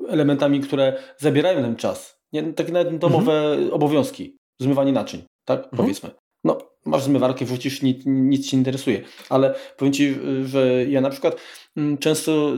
[0.07, 2.21] elementami, które zabierają ten czas.
[2.33, 3.73] Nie, takie nawet domowe mhm.
[3.73, 5.59] obowiązki, zmywanie naczyń, tak?
[5.59, 5.77] Mhm.
[5.77, 6.09] Powiedzmy.
[6.43, 9.01] No, masz zmywarkę, wrzucisz, nic, nic Cię interesuje.
[9.29, 10.15] Ale powiem Ci,
[10.45, 11.35] że ja na przykład
[11.77, 12.51] mm, często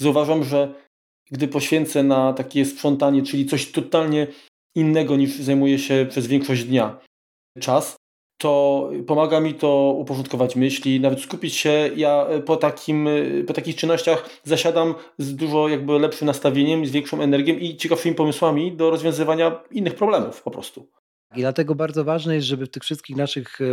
[0.00, 0.74] zauważam, że
[1.30, 4.26] gdy poświęcę na takie sprzątanie, czyli coś totalnie
[4.74, 6.98] innego niż zajmuję się przez większość dnia
[7.60, 7.96] czas,
[8.38, 11.90] to pomaga mi to uporządkować myśli, nawet skupić się.
[11.96, 13.08] Ja po, takim,
[13.46, 18.72] po takich czynnościach zasiadam z dużo jakby lepszym nastawieniem, z większą energią i ciekawszymi pomysłami
[18.72, 20.86] do rozwiązywania innych problemów po prostu.
[21.36, 23.64] I dlatego bardzo ważne jest, żeby w tych wszystkich naszych e,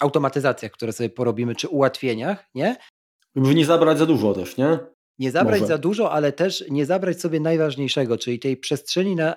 [0.00, 2.76] automatyzacjach, które sobie porobimy, czy ułatwieniach, nie?
[3.36, 4.78] Żeby nie zabrać za dużo też, nie?
[5.18, 5.72] Nie zabrać Może.
[5.72, 9.34] za dużo, ale też nie zabrać sobie najważniejszego, czyli tej przestrzeni na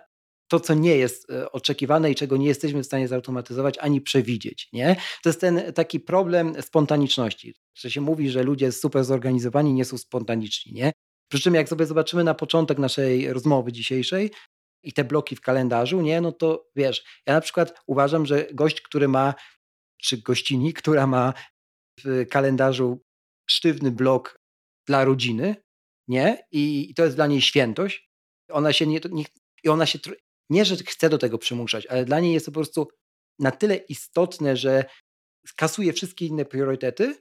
[0.47, 4.69] to, co nie jest e, oczekiwane i czego nie jesteśmy w stanie zautomatyzować ani przewidzieć.
[4.73, 4.95] Nie?
[5.23, 9.97] To jest ten taki problem spontaniczności, że się mówi, że ludzie super zorganizowani nie są
[9.97, 10.73] spontaniczni.
[10.73, 10.91] Nie?
[11.31, 14.31] Przy czym jak sobie zobaczymy na początek naszej rozmowy dzisiejszej,
[14.83, 18.81] i te bloki w kalendarzu, nie, no to wiesz, ja na przykład uważam, że gość,
[18.81, 19.33] który ma,
[20.01, 21.33] czy gościni, która ma
[22.03, 23.03] w kalendarzu
[23.49, 24.39] sztywny blok
[24.87, 25.55] dla rodziny,
[26.07, 28.09] nie, i, i to jest dla niej świętość,
[28.49, 29.23] ona się nie, nie,
[29.63, 29.99] i ona się,
[30.49, 32.87] nie, że chce do tego przymuszać, ale dla niej jest to po prostu
[33.39, 34.85] na tyle istotne, że
[35.55, 37.15] kasuje wszystkie inne priorytety,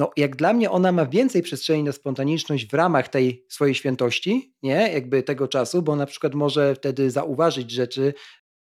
[0.00, 4.54] no jak dla mnie ona ma więcej przestrzeni na spontaniczność w ramach tej swojej świętości,
[4.62, 8.14] nie, jakby tego czasu, bo na przykład może wtedy zauważyć rzeczy,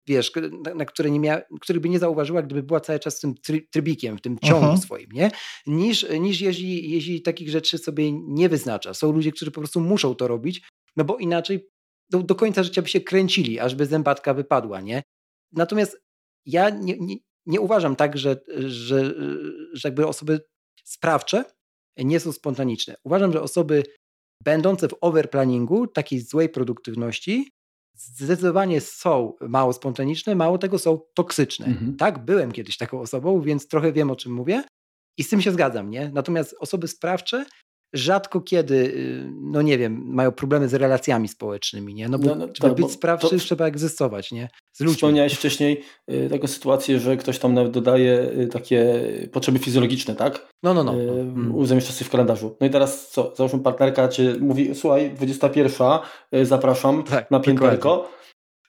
[0.07, 0.33] wiesz,
[0.65, 3.35] na, na które nie miała, których by nie zauważyła, gdyby była cały czas tym
[3.71, 4.77] trybikiem, w tym ciągu Aha.
[4.77, 5.31] swoim, nie?
[5.67, 8.95] Niż, niż jeśli, jeśli takich rzeczy sobie nie wyznacza.
[8.95, 10.63] Są ludzie, którzy po prostu muszą to robić,
[10.97, 11.69] no bo inaczej
[12.11, 15.03] do, do końca życia by się kręcili, aż by zębatka wypadła, nie?
[15.53, 16.03] Natomiast
[16.47, 17.17] ja nie, nie,
[17.47, 19.15] nie uważam tak, że, że,
[19.73, 20.41] że jakby osoby
[20.85, 21.45] sprawcze
[21.99, 22.95] nie są spontaniczne.
[23.05, 23.83] Uważam, że osoby
[24.45, 27.51] będące w overplanningu, takiej złej produktywności,
[27.95, 31.67] zdecydowanie są mało spontaniczne, mało tego są toksyczne.
[31.67, 31.97] Mhm.
[31.97, 34.65] Tak, byłem kiedyś taką osobą, więc trochę wiem o czym mówię
[35.19, 36.11] i z tym się zgadzam, nie?
[36.15, 37.45] Natomiast osoby sprawcze
[37.93, 42.09] rzadko kiedy, y, no nie wiem, mają problemy z relacjami społecznymi, nie?
[42.09, 44.49] No bo no, no, żeby tak, być sprawczy, trzeba egzystować, nie?
[44.73, 44.97] Z ludźmi.
[44.97, 49.01] Wspomniałeś wcześniej y, taką sytuację, że ktoś tam nawet dodaje y, takie
[49.33, 50.49] potrzeby fizjologiczne, tak?
[50.63, 51.01] No, no, no.
[51.01, 51.67] Y, mm.
[51.67, 52.57] Zamieszcza sobie w kalendarzu.
[52.61, 53.33] No i teraz co?
[53.37, 55.99] Załóżmy partnerka cię mówi, słuchaj, 21,
[56.35, 58.09] y, zapraszam tak, na pięterko.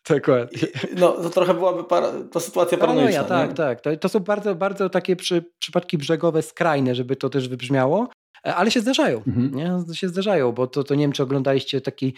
[0.10, 0.60] Dokładnie.
[0.98, 3.22] No, to trochę byłaby para, to sytuacja paranoiczna.
[3.30, 3.82] No, ja, tak, tak.
[3.82, 8.08] To, to, są bardzo, bardzo takie przy, przypadki brzegowe, skrajne, żeby to też wybrzmiało.
[8.44, 9.56] Ale się zdarzają, mhm.
[9.56, 9.96] nie?
[9.96, 12.14] się zdarzają, bo to, to nie wiem, czy oglądaliście taki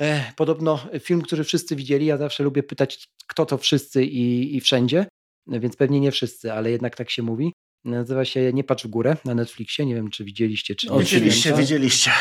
[0.00, 4.60] e, podobno film, który wszyscy widzieli, ja zawsze lubię pytać, kto to wszyscy i, i
[4.60, 5.06] wszędzie,
[5.46, 7.52] więc pewnie nie wszyscy, ale jednak tak się mówi.
[7.84, 9.86] Nazywa się Nie patrz w górę na Netflixie.
[9.86, 10.98] Nie wiem, czy widzieliście, czy nie.
[10.98, 12.10] Widzieliście, widzieliście.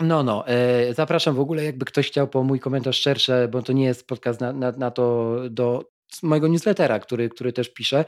[0.00, 0.48] No, no.
[0.48, 4.06] E, zapraszam w ogóle, jakby ktoś chciał po mój komentarz szerszy, bo to nie jest
[4.06, 8.04] podcast na, na, na to do z mojego newslettera, który, który też piszę,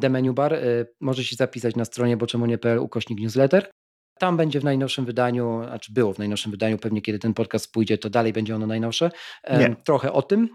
[0.00, 0.54] The Menu Bar.
[0.54, 3.70] Y, Możesz się zapisać na stronie boczemunie.pl ukośnik newsletter.
[4.18, 7.98] Tam będzie w najnowszym wydaniu, znaczy było w najnowszym wydaniu, pewnie kiedy ten podcast pójdzie,
[7.98, 9.10] to dalej będzie ono najnowsze.
[9.58, 9.76] Nie.
[9.84, 10.48] Trochę o tym.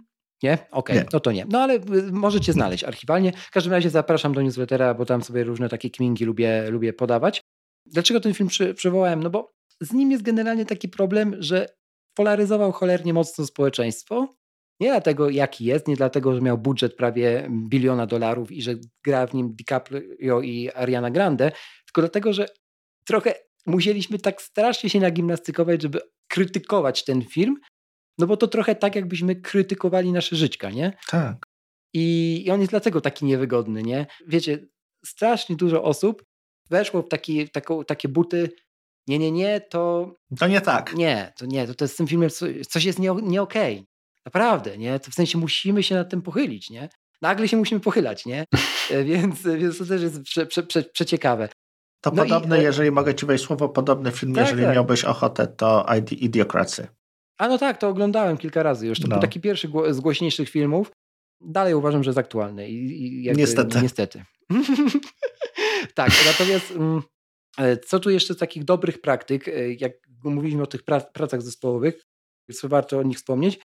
[0.44, 0.54] Nie?
[0.54, 1.10] Okej, okay.
[1.14, 1.46] no to nie.
[1.50, 3.32] No ale y, możecie znaleźć archiwalnie.
[3.32, 7.42] W każdym razie zapraszam do newslettera, bo tam sobie różne takie kmingi lubię, lubię podawać.
[7.86, 9.24] Dlaczego ten film przy, przywołałem?
[9.24, 11.66] No bo z nim jest generalnie taki problem, że
[12.16, 14.36] polaryzował cholernie mocno społeczeństwo
[14.80, 19.28] Nie dlatego, jaki jest, nie dlatego, że miał budżet prawie biliona dolarów i że gra
[19.28, 21.52] w nim DiCaprio i Ariana Grande,
[21.86, 22.46] tylko dlatego, że
[23.06, 23.34] trochę
[23.66, 27.56] musieliśmy tak strasznie się nagimnastykować, żeby krytykować ten film,
[28.18, 30.98] no bo to trochę tak, jakbyśmy krytykowali nasze żyćka, nie?
[31.10, 31.46] Tak.
[31.94, 34.08] I, I on jest dlatego taki niewygodny, nie?
[34.28, 34.68] Wiecie,
[35.06, 36.24] strasznie dużo osób
[36.70, 38.50] weszło w taki, taką, takie buty,
[39.08, 40.14] nie, nie, nie, to...
[40.40, 40.94] To nie tak.
[40.96, 42.30] Nie, to nie, to, to z tym filmem
[42.70, 43.76] coś jest nie, nie okej.
[43.76, 43.89] Okay.
[44.26, 45.00] Naprawdę, nie?
[45.00, 46.90] To w sensie musimy się nad tym pochylić, nie?
[47.22, 48.46] Nagle się musimy pochylać, nie?
[48.92, 51.50] E, więc, więc to też jest prze, prze, prze, przeciekawe.
[52.02, 54.76] To no podobne, i, e, jeżeli mogę ci wejść słowo, podobny film, tak, jeżeli tak.
[54.76, 56.88] miałbyś ochotę, to Idiocracy.
[57.38, 59.00] A no tak, to oglądałem kilka razy już.
[59.00, 59.16] To no.
[59.16, 60.92] był taki pierwszy z głośniejszych filmów.
[61.42, 62.70] Dalej uważam, że jest aktualny.
[62.70, 63.82] I, i niestety.
[63.82, 64.24] Niestety.
[65.96, 67.02] tak, natomiast mm,
[67.58, 69.46] e, co tu jeszcze z takich dobrych praktyk,
[69.78, 69.94] jak
[70.24, 72.02] mówiliśmy o tych pracach zespołowych,
[72.54, 73.60] co warto o nich wspomnieć,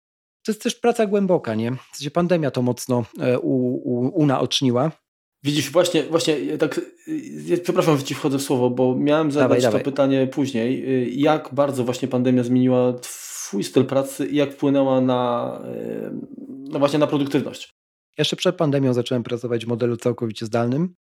[0.45, 1.71] to jest też praca głęboka, nie?
[1.71, 4.91] W sensie pandemia to mocno e, u, u, unaoczniła.
[5.43, 6.81] Widzisz, właśnie, właśnie tak,
[7.45, 9.83] ja przepraszam, że ci wchodzę w słowo, bo miałem zadać dawaj, to dawaj.
[9.83, 10.89] pytanie później.
[10.89, 16.11] Y, jak bardzo właśnie pandemia zmieniła twój styl pracy i jak wpłynęła na, y,
[16.47, 17.69] no właśnie na produktywność?
[18.17, 20.93] Jeszcze przed pandemią zacząłem pracować w modelu całkowicie zdalnym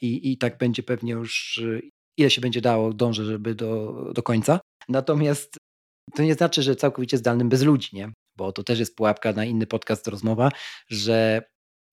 [0.00, 4.22] i, i tak będzie pewnie już, y, ile się będzie dało, dążę, żeby do, do
[4.22, 4.60] końca.
[4.88, 5.56] Natomiast
[6.14, 8.12] to nie znaczy, że całkowicie zdalnym bez ludzi, nie?
[8.36, 10.50] Bo to też jest pułapka na inny podcast rozmowa,
[10.88, 11.42] że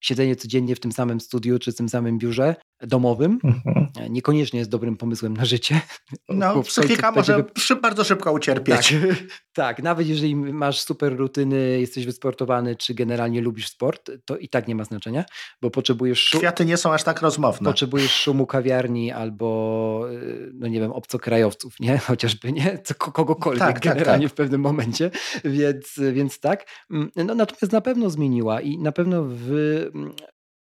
[0.01, 2.55] siedzenie codziennie w tym samym studiu czy w tym samym biurze
[2.87, 3.87] domowym mhm.
[4.09, 5.81] niekoniecznie jest dobrym pomysłem na życie.
[6.29, 7.43] No, psychika może
[7.81, 8.89] bardzo szybko ucierpieć.
[8.89, 9.15] Tak,
[9.53, 14.67] tak, nawet jeżeli masz super rutyny, jesteś wysportowany, czy generalnie lubisz sport, to i tak
[14.67, 15.25] nie ma znaczenia,
[15.61, 16.41] bo potrzebujesz szumu.
[16.41, 17.69] Kwiaty nie są aż tak rozmowne.
[17.69, 21.97] Potrzebujesz szumu kawiarni albo, y, no nie wiem, obcokrajowców, nie?
[22.07, 22.79] Chociażby, nie?
[22.83, 24.33] Co, kogokolwiek tak, tak generalnie tak, tak.
[24.33, 25.11] w pewnym momencie,
[25.45, 26.65] więc, więc tak.
[26.91, 29.51] Mm, no, natomiast na pewno zmieniła i na pewno w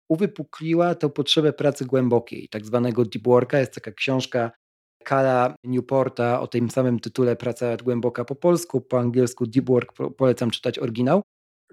[0.10, 3.60] uwypukliła tę potrzebę pracy głębokiej, tak zwanego deep worka.
[3.60, 4.52] Jest taka książka
[5.04, 10.52] Kala Newporta o tym samym tytule Praca głęboka po polsku, po angielsku Deep Work, polecam
[10.52, 11.22] czytać oryginał,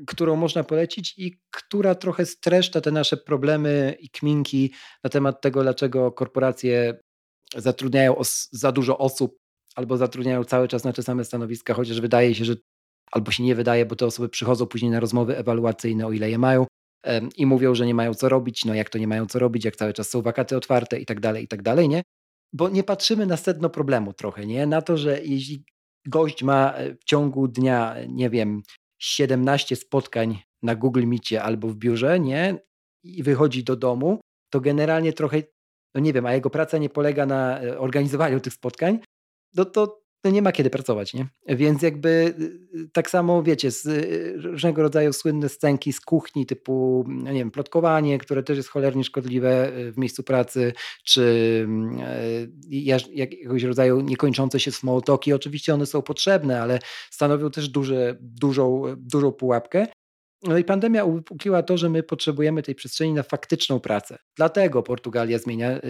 [0.06, 4.72] którą można polecić i która trochę streszcza te nasze problemy i kminki
[5.04, 7.00] na temat tego, dlaczego korporacje
[7.56, 8.16] zatrudniają
[8.52, 9.36] za dużo osób
[9.74, 12.54] albo zatrudniają cały czas na te same stanowiska, chociaż wydaje się, że
[13.12, 16.38] albo się nie wydaje, bo te osoby przychodzą później na rozmowy ewaluacyjne, o ile je
[16.38, 16.66] mają,
[17.36, 19.76] i mówią, że nie mają co robić, no jak to nie mają co robić, jak
[19.76, 22.02] cały czas są wakaty otwarte i tak dalej, i tak dalej, nie?
[22.52, 24.66] Bo nie patrzymy na sedno problemu trochę, nie?
[24.66, 25.64] Na to, że jeśli
[26.06, 28.62] gość ma e, w ciągu dnia, nie wiem,
[28.98, 32.58] 17 spotkań na Google Meetie albo w biurze, nie?
[33.04, 34.20] I wychodzi do domu,
[34.52, 35.42] to generalnie trochę,
[35.94, 38.98] no nie wiem, a jego praca nie polega na e, organizowaniu tych spotkań,
[39.54, 41.26] no to nie ma kiedy pracować, nie?
[41.46, 46.46] Więc jakby y, y, tak samo, wiecie, z y, różnego rodzaju słynne scenki z kuchni
[46.46, 50.72] typu, no nie wiem, plotkowanie, które też jest cholernie szkodliwe w miejscu pracy,
[51.04, 51.98] czy mm,
[53.14, 55.32] jakiegoś rodzaju niekończące się small talki.
[55.32, 56.78] Oczywiście one są potrzebne, ale
[57.10, 59.86] stanowią też duże, dużą, dużą pułapkę.
[60.42, 64.18] No i pandemia uwypukliła to, że my potrzebujemy tej przestrzeni na faktyczną pracę.
[64.36, 65.80] Dlatego Portugalia zmienia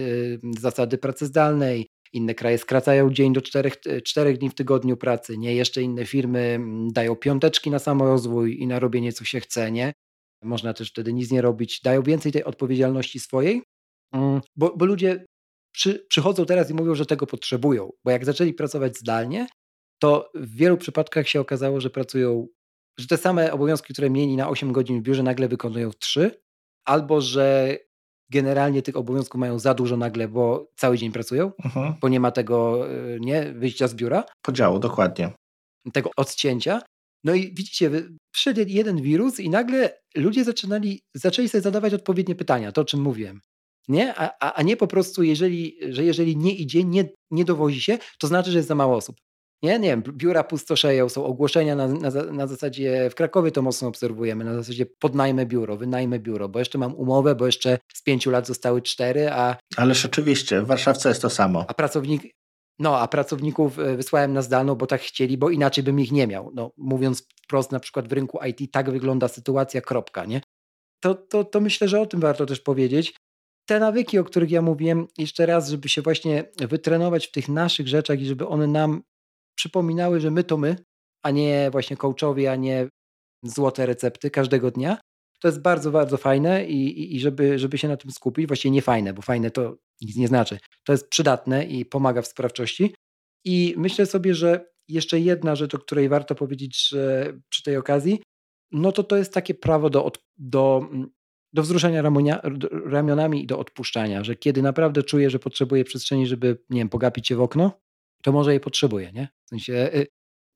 [0.59, 5.55] zasady pracy zdalnej, inne kraje skracają dzień do czterech, czterech dni w tygodniu pracy, nie?
[5.55, 9.93] Jeszcze inne firmy mm, dają piąteczki na samorozwój i na robienie, co się chce, nie?
[10.43, 11.81] Można też wtedy nic nie robić.
[11.81, 13.61] Dają więcej tej odpowiedzialności swojej,
[14.13, 15.25] mm, bo, bo ludzie
[15.73, 19.47] przy, przychodzą teraz i mówią, że tego potrzebują, bo jak zaczęli pracować zdalnie,
[19.99, 22.47] to w wielu przypadkach się okazało, że pracują,
[22.99, 26.31] że te same obowiązki, które mieli na 8 godzin w biurze, nagle wykonują 3,
[26.85, 27.77] albo że
[28.33, 31.93] generalnie tych obowiązków mają za dużo nagle, bo cały dzień pracują, mhm.
[32.01, 34.23] bo nie ma tego y, nie, wyjścia z biura.
[34.41, 35.31] Podziału, dokładnie.
[35.93, 36.81] Tego odcięcia.
[37.23, 37.91] No i widzicie,
[38.31, 43.01] przyszedł jeden wirus i nagle ludzie zaczynali, zaczęli sobie zadawać odpowiednie pytania, to o czym
[43.01, 43.39] mówiłem.
[43.87, 44.15] Nie?
[44.15, 47.97] A, a, a nie po prostu, jeżeli, że jeżeli nie idzie, nie, nie dowozi się,
[48.19, 49.15] to znaczy, że jest za mało osób.
[49.63, 53.87] Nie, nie wiem, biura pustoszeją, są ogłoszenia na, na, na zasadzie, w Krakowie to mocno
[53.87, 58.31] obserwujemy, na zasadzie podnajmę biuro, wynajmę biuro, bo jeszcze mam umowę, bo jeszcze z pięciu
[58.31, 59.57] lat zostały cztery, a...
[59.77, 61.65] Ależ oczywiście, w Warszawce jest to samo.
[61.67, 62.23] A pracownik,
[62.79, 66.27] no, a pracowników e, wysłałem na zdalną, bo tak chcieli, bo inaczej bym ich nie
[66.27, 66.51] miał.
[66.53, 70.41] No, mówiąc wprost, na przykład w rynku IT tak wygląda sytuacja, kropka, nie?
[70.99, 73.15] To, to, to myślę, że o tym warto też powiedzieć.
[73.65, 77.87] Te nawyki, o których ja mówiłem, jeszcze raz, żeby się właśnie wytrenować w tych naszych
[77.87, 79.03] rzeczach i żeby one nam
[79.55, 80.75] przypominały, że my to my,
[81.23, 82.87] a nie właśnie coachowie, a nie
[83.43, 84.97] złote recepty każdego dnia.
[85.41, 88.71] To jest bardzo, bardzo fajne i, i, i żeby, żeby się na tym skupić, właściwie
[88.71, 90.57] nie fajne, bo fajne to nic nie znaczy.
[90.83, 92.95] To jest przydatne i pomaga w sprawczości.
[93.45, 96.93] I myślę sobie, że jeszcze jedna rzecz, o której warto powiedzieć
[97.49, 98.21] przy tej okazji,
[98.71, 100.89] no to to jest takie prawo do, do,
[101.53, 102.41] do wzruszenia ramonia,
[102.85, 107.27] ramionami i do odpuszczania, że kiedy naprawdę czuję, że potrzebuję przestrzeni, żeby, nie wiem, pogapić
[107.27, 107.81] się w okno,
[108.23, 109.27] to może jej potrzebuję, nie?
[109.45, 110.07] W sensie, y,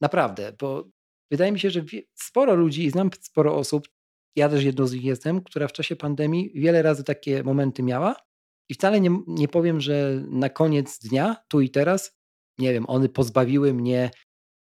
[0.01, 0.87] naprawdę, bo
[1.31, 1.83] wydaje mi się, że
[2.15, 3.87] sporo ludzi i znam sporo osób,
[4.35, 8.15] ja też jedną z nich jestem, która w czasie pandemii wiele razy takie momenty miała
[8.69, 12.17] i wcale nie, nie powiem, że na koniec dnia, tu i teraz,
[12.57, 14.11] nie wiem, one pozbawiły mnie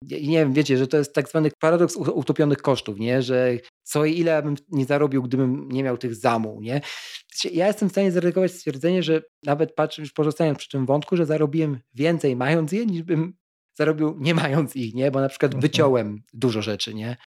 [0.02, 3.22] nie wiem, wiecie, że to jest tak zwany paradoks utopionych kosztów, nie?
[3.22, 6.62] że co i ile bym nie zarobił, gdybym nie miał tych zamuł.
[6.62, 6.82] Nie?
[7.52, 11.80] Ja jestem w stanie zaryzykować stwierdzenie, że nawet patrząc, pozostając przy tym wątku, że zarobiłem
[11.94, 13.34] więcej mając je, niż bym
[13.78, 15.12] zarobił nie mając ich, nie?
[15.12, 15.62] bo na przykład mhm.
[15.62, 17.18] wyciąłem dużo rzeczy nie?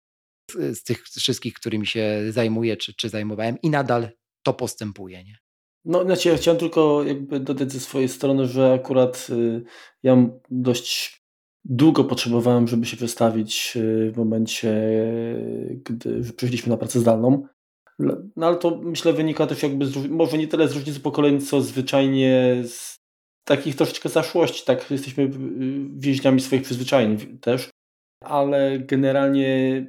[0.51, 4.09] Z, z tych wszystkich, którymi się zajmuję czy, czy zajmowałem i nadal
[4.43, 5.23] to postępuje.
[5.23, 5.37] Nie?
[5.85, 9.63] No, znaczy ja chciałem tylko jakby dodać ze swojej strony, że akurat y,
[10.03, 11.24] ja dość
[11.65, 14.73] długo potrzebowałem, żeby się wystawić y, w momencie,
[15.85, 17.47] gdy przeszliśmy na pracę zdalną.
[18.35, 21.61] No ale to myślę wynika też jakby z, może nie tyle z różnicy pokoleń, co
[21.61, 22.95] zwyczajnie z
[23.47, 25.29] takich troszeczkę zaszłości, tak jesteśmy
[25.97, 27.69] więźniami swoich przyzwyczajeń też,
[28.23, 29.85] ale generalnie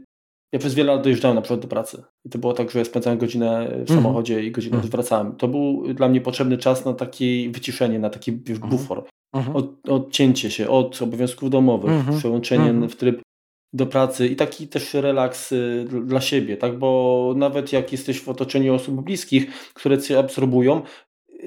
[0.52, 3.18] ja przez wiele lat dojeżdżałem na przykład do pracy i to było tak, że spędzałem
[3.18, 3.86] godzinę w mhm.
[3.86, 4.90] samochodzie i godzinę mm.
[4.90, 5.36] wracałem.
[5.36, 8.70] To był dla mnie potrzebny czas na takie wyciszenie, na taki wiesz, mhm.
[8.70, 9.04] bufor.
[9.32, 9.56] Mhm.
[9.56, 12.18] Od, odcięcie się od obowiązków domowych, mhm.
[12.18, 12.88] przełączenie mhm.
[12.88, 13.22] w tryb
[13.72, 16.78] do pracy i taki też relaks y, dla siebie, tak?
[16.78, 20.82] Bo nawet jak jesteś w otoczeniu osób bliskich, które cię absorbują,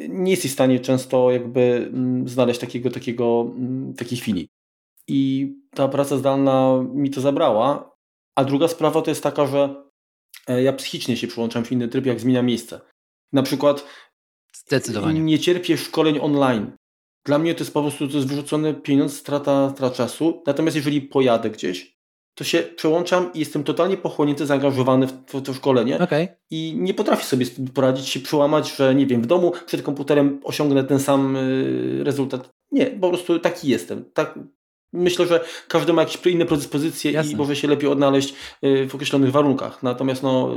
[0.10, 4.50] nie jesteś w stanie często jakby mm, znaleźć takiego, takiego, mm, takiej chwili.
[5.08, 7.96] I ta praca zdalna mi to zabrała.
[8.36, 9.84] A druga sprawa to jest taka, że
[10.48, 12.82] e, ja psychicznie się przyłączam w inny tryb, jak zmienia miejsce.
[13.34, 13.86] Na przykład
[14.54, 15.20] Zdecydowanie.
[15.20, 16.72] nie cierpię szkoleń online.
[17.26, 20.44] Dla mnie to jest po prostu to jest wyrzucony pieniądz, strata, strata czasu.
[20.48, 22.00] Natomiast jeżeli pojadę gdzieś,
[22.36, 26.28] to się przełączam i jestem totalnie pochłonięty, zaangażowany w, w to szkolenie okay.
[26.50, 30.84] i nie potrafię sobie poradzić się, przełamać, że nie wiem, w domu przed komputerem osiągnę
[30.84, 32.50] ten sam y, rezultat.
[32.72, 34.06] Nie, po prostu taki jestem.
[34.14, 34.40] Tak,
[34.94, 37.32] myślę, że każdy ma jakieś inne predyspozycje Jasne.
[37.32, 39.84] i może się lepiej odnaleźć y, w określonych warunkach.
[39.84, 40.56] Natomiast no,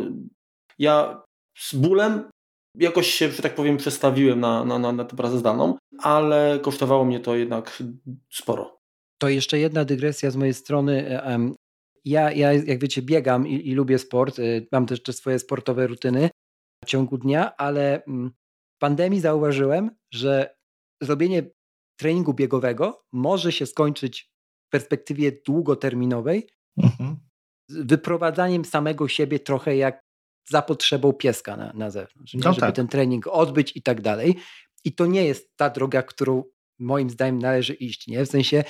[0.79, 1.23] ja
[1.59, 2.25] z bólem
[2.75, 7.05] jakoś się, że tak powiem, przestawiłem na, na, na, na tę pracę zdalną, ale kosztowało
[7.05, 7.83] mnie to jednak
[8.31, 8.79] sporo.
[9.19, 11.21] To jeszcze jedna dygresja z mojej strony.
[12.05, 14.39] Ja, ja jak wiecie, biegam i, i lubię sport.
[14.39, 16.31] Y, mam też te swoje sportowe rutyny
[16.85, 18.31] w ciągu dnia, ale mm,
[18.77, 20.57] w pandemii zauważyłem, że
[21.03, 21.51] zrobienie
[21.99, 24.33] treningu biegowego może się skończyć
[24.67, 26.49] w perspektywie długoterminowej
[26.83, 27.17] mhm.
[27.69, 30.02] wyprowadzaniem samego siebie trochę jak
[30.45, 32.77] za potrzebą pieska na, na zewnątrz, no żeby tak.
[32.77, 34.37] ten trening odbyć i tak dalej.
[34.85, 36.45] I to nie jest ta droga, którą
[36.79, 38.07] moim zdaniem należy iść.
[38.07, 38.25] Nie?
[38.25, 38.65] W sensie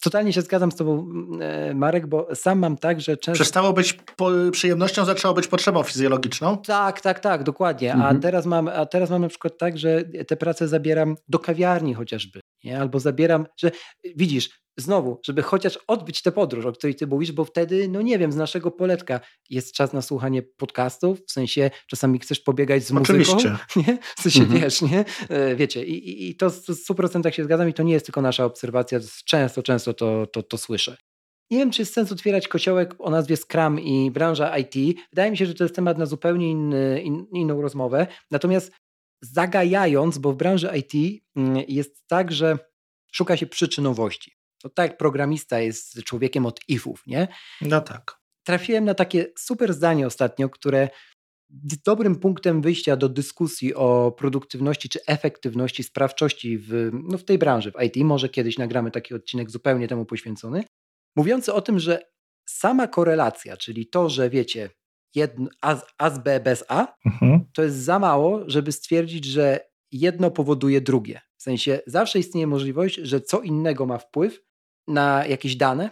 [0.00, 1.08] totalnie się zgadzam z Tobą,
[1.40, 3.42] e, Marek, bo sam mam tak, że często.
[3.42, 3.98] Przestało być
[4.52, 6.58] przyjemnością, zaczęło być potrzebą fizjologiczną.
[6.58, 7.92] Tak, tak, tak, dokładnie.
[7.92, 8.16] Mhm.
[8.16, 11.94] A, teraz mam, a teraz mam na przykład tak, że te prace zabieram do kawiarni
[11.94, 12.40] chociażby.
[12.64, 12.80] Nie?
[12.80, 13.70] Albo zabieram, że
[14.16, 18.18] widzisz, znowu, żeby chociaż odbyć tę podróż, o której ty mówisz, bo wtedy, no nie
[18.18, 22.92] wiem, z naszego poletka jest czas na słuchanie podcastów, w sensie czasami chcesz pobiegać z
[22.92, 23.34] Oczywiście.
[23.34, 23.56] muzyką,
[23.86, 23.98] nie?
[24.16, 24.60] w sensie mhm.
[24.60, 25.04] wiesz, nie?
[25.28, 28.22] E, wiecie, i, i, i to w 100% się zgadzam i to nie jest tylko
[28.22, 30.96] nasza obserwacja, często, często to, to, to słyszę.
[31.50, 34.98] Nie wiem, czy jest sens otwierać kociołek o nazwie Scrum i branża IT.
[35.12, 38.06] Wydaje mi się, że to jest temat na zupełnie inny, in, inną rozmowę.
[38.30, 38.72] Natomiast
[39.22, 42.58] zagajając, bo w branży IT mm, jest tak, że
[43.12, 44.32] szuka się przyczynowości.
[44.62, 47.28] To tak jak programista jest człowiekiem od ifów, nie?
[47.60, 48.18] No tak.
[48.46, 50.88] Trafiłem na takie super zdanie ostatnio, które
[51.84, 57.72] dobrym punktem wyjścia do dyskusji o produktywności czy efektywności, sprawczości w, no w tej branży,
[57.72, 57.96] w IT.
[57.96, 60.64] Może kiedyś nagramy taki odcinek zupełnie temu poświęcony.
[61.16, 62.02] Mówiący o tym, że
[62.48, 64.70] sama korelacja, czyli to, że wiecie,
[65.14, 67.44] jedno, A, A z B bez A, mhm.
[67.54, 69.60] to jest za mało, żeby stwierdzić, że
[69.92, 71.20] jedno powoduje drugie.
[71.36, 74.40] W sensie zawsze istnieje możliwość, że co innego ma wpływ
[74.88, 75.90] na jakieś dane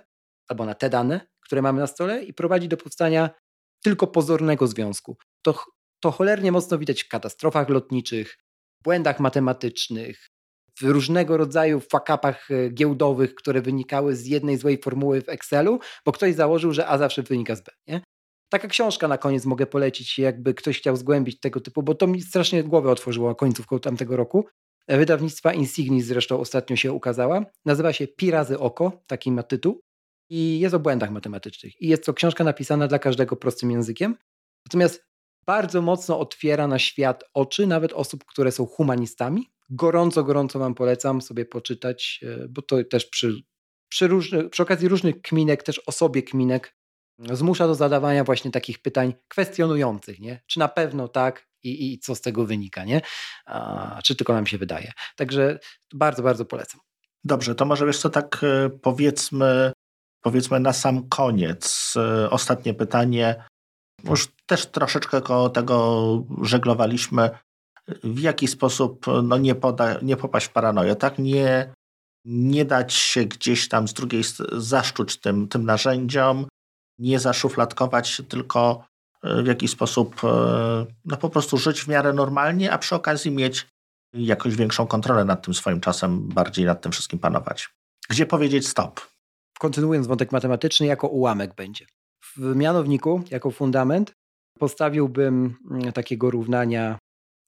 [0.48, 3.30] albo na te dane, które mamy na stole i prowadzi do powstania
[3.82, 5.16] tylko pozornego związku.
[5.42, 5.64] To,
[6.00, 8.38] to cholernie mocno widać w katastrofach lotniczych,
[8.84, 10.28] błędach matematycznych,
[10.80, 16.12] w różnego rodzaju fakapach e, giełdowych, które wynikały z jednej złej formuły w Excelu, bo
[16.12, 17.72] ktoś założył, że A zawsze wynika z B.
[17.86, 18.00] Nie?
[18.48, 22.22] Taka książka na koniec mogę polecić, jakby ktoś chciał zgłębić tego typu, bo to mi
[22.22, 24.46] strasznie głowę otworzyło końcówką tamtego roku.
[24.88, 27.44] Wydawnictwa Insignis zresztą ostatnio się ukazała.
[27.64, 29.80] Nazywa się Pi razy oko, taki ma tytuł.
[30.30, 31.80] I jest o błędach matematycznych.
[31.80, 34.16] I jest to książka napisana dla każdego prostym językiem.
[34.66, 35.06] Natomiast
[35.46, 39.50] bardzo mocno otwiera na świat oczy nawet osób, które są humanistami.
[39.70, 43.34] Gorąco, gorąco Wam polecam sobie poczytać, e, bo to też przy,
[43.88, 44.08] przy,
[44.50, 46.76] przy okazji różnych kminek, też o sobie kminek,
[47.18, 50.40] zmusza do zadawania właśnie takich pytań kwestionujących, nie?
[50.46, 53.00] Czy na pewno tak i, i co z tego wynika, nie?
[53.46, 54.92] A, czy tylko nam się wydaje.
[55.16, 55.58] Także
[55.94, 56.80] bardzo, bardzo polecam.
[57.24, 59.72] Dobrze, to może wiesz co, tak e, powiedzmy,
[60.20, 61.94] powiedzmy na sam koniec.
[61.96, 63.44] E, ostatnie pytanie.
[64.04, 66.02] Już też troszeczkę koło tego
[66.42, 67.30] żeglowaliśmy.
[68.04, 71.18] W jaki sposób no, nie, poda, nie popaść w paranoję, tak?
[71.18, 71.72] Nie,
[72.24, 76.46] nie dać się gdzieś tam z drugiej zaszczuć tym, tym narzędziom,
[76.98, 78.84] nie zaszufladkować, tylko
[79.22, 80.20] e, w jakiś sposób
[81.04, 83.66] no, po prostu żyć w miarę normalnie, a przy okazji mieć
[84.12, 87.68] jakąś większą kontrolę nad tym swoim czasem, bardziej nad tym wszystkim panować.
[88.10, 89.00] Gdzie powiedzieć stop?
[89.58, 91.86] Kontynuując wątek matematyczny, jako ułamek będzie.
[92.36, 94.12] W mianowniku, jako fundament,
[94.58, 96.98] postawiłbym mm, takiego równania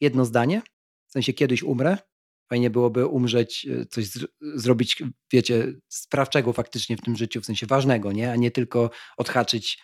[0.01, 0.63] jedno zdanie,
[1.09, 1.99] w sensie kiedyś umrę.
[2.51, 7.67] Fajnie byłoby umrzeć, e, coś z, zrobić, wiecie, sprawczego faktycznie w tym życiu, w sensie
[7.67, 8.33] ważnego, nie?
[8.33, 9.79] a nie tylko odhaczyć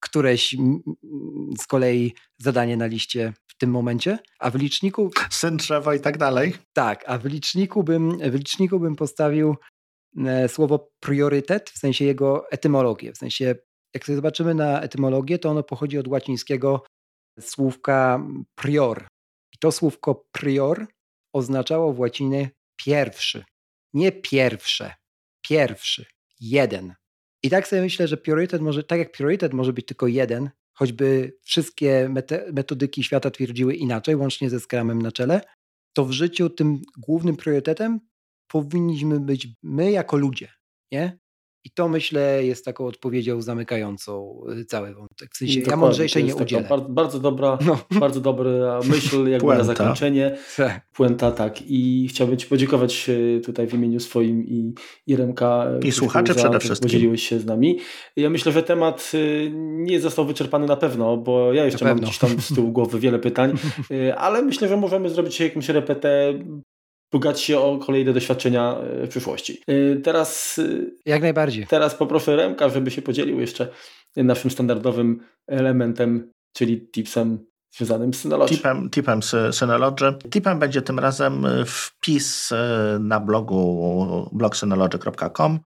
[0.00, 0.56] któreś
[1.58, 5.10] z kolei zadanie na liście w tym momencie, a w liczniku...
[5.30, 6.54] Syn drzewa i tak dalej.
[6.72, 9.56] Tak, a w liczniku bym, w liczniku bym postawił
[10.26, 13.54] e, słowo priorytet, w sensie jego etymologię, w sensie
[13.94, 16.82] jak sobie zobaczymy na etymologię, to ono pochodzi od łacińskiego
[17.40, 19.06] słówka prior.
[19.54, 20.86] I to słówko prior
[21.34, 23.44] oznaczało w łacinie pierwszy.
[23.92, 24.94] Nie pierwsze,
[25.48, 26.06] pierwszy,
[26.40, 26.94] jeden.
[27.42, 31.38] I tak sobie myślę, że priorytet może, tak jak priorytet może być tylko jeden, choćby
[31.42, 32.08] wszystkie
[32.52, 35.40] metodyki świata twierdziły inaczej, łącznie ze skramem na czele,
[35.92, 38.00] to w życiu tym głównym priorytetem
[38.48, 40.48] powinniśmy być my jako ludzie,
[40.92, 41.18] nie?
[41.64, 45.30] I to myślę jest taką odpowiedzią zamykającą y, cały wątek.
[45.32, 46.66] W sensie ja mądrzejszej nie udzielę.
[46.68, 47.78] Bardzo, bardzo dobra, no.
[47.90, 49.58] bardzo dobra myśl jakby Puenta.
[49.58, 50.36] na zakończenie.
[50.56, 50.86] Tak.
[50.92, 51.62] Puenta, tak.
[51.66, 54.74] I chciałbym Ci podziękować y, tutaj w imieniu swoim i,
[55.06, 55.66] i Remka.
[55.82, 56.88] I słuchacze przede wszystkim.
[56.88, 57.78] Podzieliłeś się z nami.
[58.16, 62.18] Ja myślę, że temat y, nie został wyczerpany na pewno, bo ja jeszcze mam gdzieś
[62.18, 63.52] tam z tyłu głowy wiele pytań,
[64.16, 66.34] ale myślę, że możemy zrobić jakąś repetę
[67.14, 69.62] bogać się o kolejne doświadczenia e, w przyszłości.
[69.66, 70.58] E, teraz.
[70.58, 70.62] E,
[71.06, 71.66] Jak najbardziej.
[71.66, 73.68] Teraz poproszę Remka, żeby się podzielił jeszcze
[74.16, 77.46] naszym standardowym elementem, czyli tipsem
[77.76, 78.54] związanym z Synology.
[78.56, 80.14] Tipem, tipem z Synology.
[80.30, 82.50] Tipem będzie tym razem wpis
[83.00, 85.60] na blogu blogsynology.com.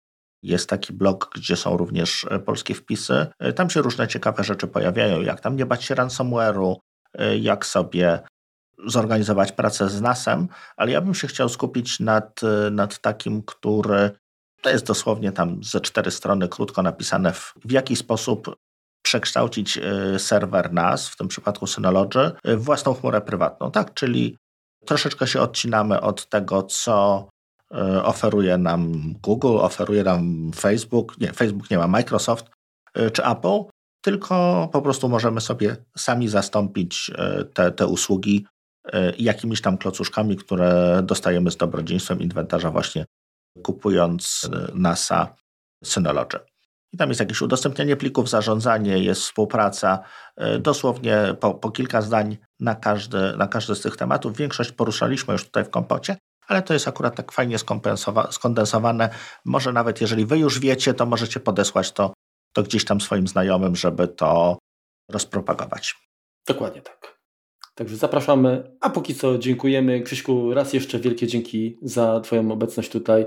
[0.42, 3.26] Jest taki blog, gdzie są również polskie wpisy.
[3.56, 6.76] Tam się różne ciekawe rzeczy pojawiają, jak tam nie bać się ransomware'u,
[7.40, 8.20] jak sobie
[8.86, 14.10] zorganizować pracę z NASem, ale ja bym się chciał skupić nad, nad takim, który
[14.62, 18.56] to jest dosłownie tam ze cztery strony krótko napisane, w, w jaki sposób
[19.02, 23.94] przekształcić y, serwer NAS, w tym przypadku Synology, w własną chmurę prywatną, tak?
[23.94, 24.36] Czyli
[24.84, 27.28] troszeczkę się odcinamy od tego, co
[27.72, 32.46] y, oferuje nam Google, oferuje nam Facebook, nie, Facebook nie ma, Microsoft
[33.12, 33.64] czy Apple,
[34.00, 37.10] tylko po prostu możemy sobie sami zastąpić
[37.54, 38.55] te, te usługi E,
[39.18, 43.04] jakimiś tam klocuszkami, które dostajemy z dobrodziejstwem inwentarza właśnie
[43.62, 45.36] kupując e, NASA
[45.84, 46.38] Synology.
[46.92, 49.98] I tam jest jakieś udostępnienie plików, zarządzanie, jest współpraca,
[50.36, 54.36] e, dosłownie po, po kilka zdań na każdy, na każdy z tych tematów.
[54.36, 56.16] Większość poruszaliśmy już tutaj w kompocie,
[56.46, 57.56] ale to jest akurat tak fajnie
[58.30, 59.10] skondensowane.
[59.44, 62.14] Może nawet jeżeli wy już wiecie, to możecie podesłać to,
[62.52, 64.58] to gdzieś tam swoim znajomym, żeby to
[65.10, 65.94] rozpropagować.
[66.46, 67.15] Dokładnie tak.
[67.76, 70.00] Także zapraszamy, a póki co dziękujemy.
[70.00, 73.26] Krzyśku, raz jeszcze wielkie dzięki za Twoją obecność tutaj.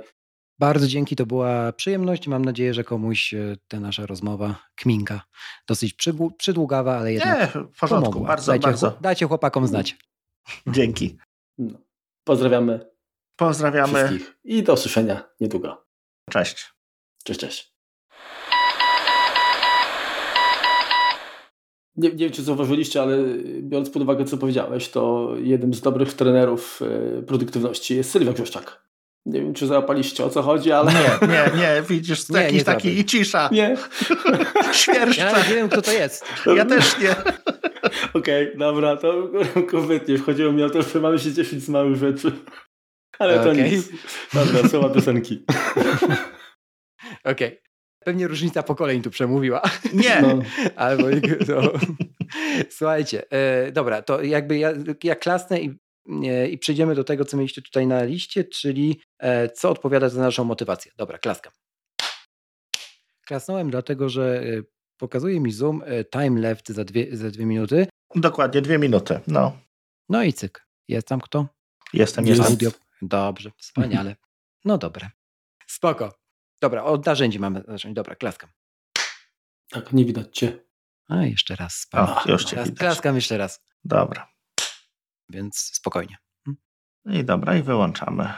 [0.59, 2.27] Bardzo dzięki, to była przyjemność.
[2.27, 5.21] Mam nadzieję, że komuś e, ta nasza rozmowa, kminka,
[5.67, 5.95] dosyć
[6.37, 8.27] przydługawa, ale jednak Nie, w porządku, pomogła.
[8.27, 8.97] bardzo, dajcie, bardzo.
[9.01, 9.97] Dajcie chłopakom znać.
[10.67, 11.17] Dzięki.
[11.57, 11.79] No.
[12.23, 12.89] Pozdrawiamy.
[13.35, 13.93] Pozdrawiamy.
[14.07, 15.85] Wszystkich i do usłyszenia niedługo.
[16.29, 16.73] Cześć.
[17.23, 17.78] Cześć, cześć.
[21.95, 23.17] Nie, nie wiem, czy zauważyliście, ale
[23.61, 28.89] biorąc pod uwagę, co powiedziałeś, to jednym z dobrych trenerów e, produktywności jest Sylwia Grzeszczak.
[29.25, 30.91] Nie wiem, czy załapaliście o co chodzi, ale.
[30.93, 33.49] Nie, nie, nie, widzisz, nie, jakiś nie taki i cisza.
[33.51, 33.77] Nie.
[34.73, 35.29] Świerszcza.
[35.29, 36.25] Ja nie wiem, kto to jest.
[36.55, 37.11] Ja też nie.
[38.13, 39.31] Okej, okay, dobra, to
[39.71, 40.17] kompletnie.
[40.17, 42.31] Wchodziło mi o to, że mamy się cieszyć z małych rzeczy.
[43.19, 43.71] Ale to okay.
[43.71, 43.89] nic.
[44.33, 45.45] Dobra, słowa piosenki.
[47.23, 47.47] Okej.
[47.47, 47.68] Okay.
[48.09, 49.61] Pewnie różnica pokoleń tu przemówiła.
[49.93, 50.21] Nie.
[50.27, 50.39] No.
[50.75, 51.03] Albo,
[51.47, 51.71] no.
[52.77, 54.73] Słuchajcie, e, dobra, to jakby ja,
[55.03, 55.79] ja klasnę i,
[56.49, 60.43] i przejdziemy do tego, co mieliście tutaj na liście, czyli e, co odpowiada za naszą
[60.43, 60.91] motywację.
[60.97, 61.53] Dobra, klaskam.
[63.25, 64.61] Klasnąłem dlatego, że e,
[64.97, 67.87] pokazuje mi Zoom e, time left za dwie, za dwie minuty.
[68.15, 69.57] Dokładnie, dwie minuty, no.
[70.09, 70.67] No i cyk.
[70.87, 71.47] Jest tam kto?
[71.93, 72.45] Jestem, jestem.
[72.45, 72.71] Audio.
[73.01, 74.15] Dobrze, wspaniale.
[74.65, 75.11] No dobra.
[75.67, 76.18] Spoko.
[76.61, 77.95] Dobra, od narzędzi mamy zacząć.
[77.95, 78.49] Dobra, klaskam.
[79.69, 80.59] Tak, nie widać cię.
[81.07, 81.87] A jeszcze raz.
[81.93, 84.33] O, już cię klaskam jeszcze raz, Dobra.
[85.29, 86.17] więc spokojnie.
[87.05, 88.33] I dobra, i wyłączamy.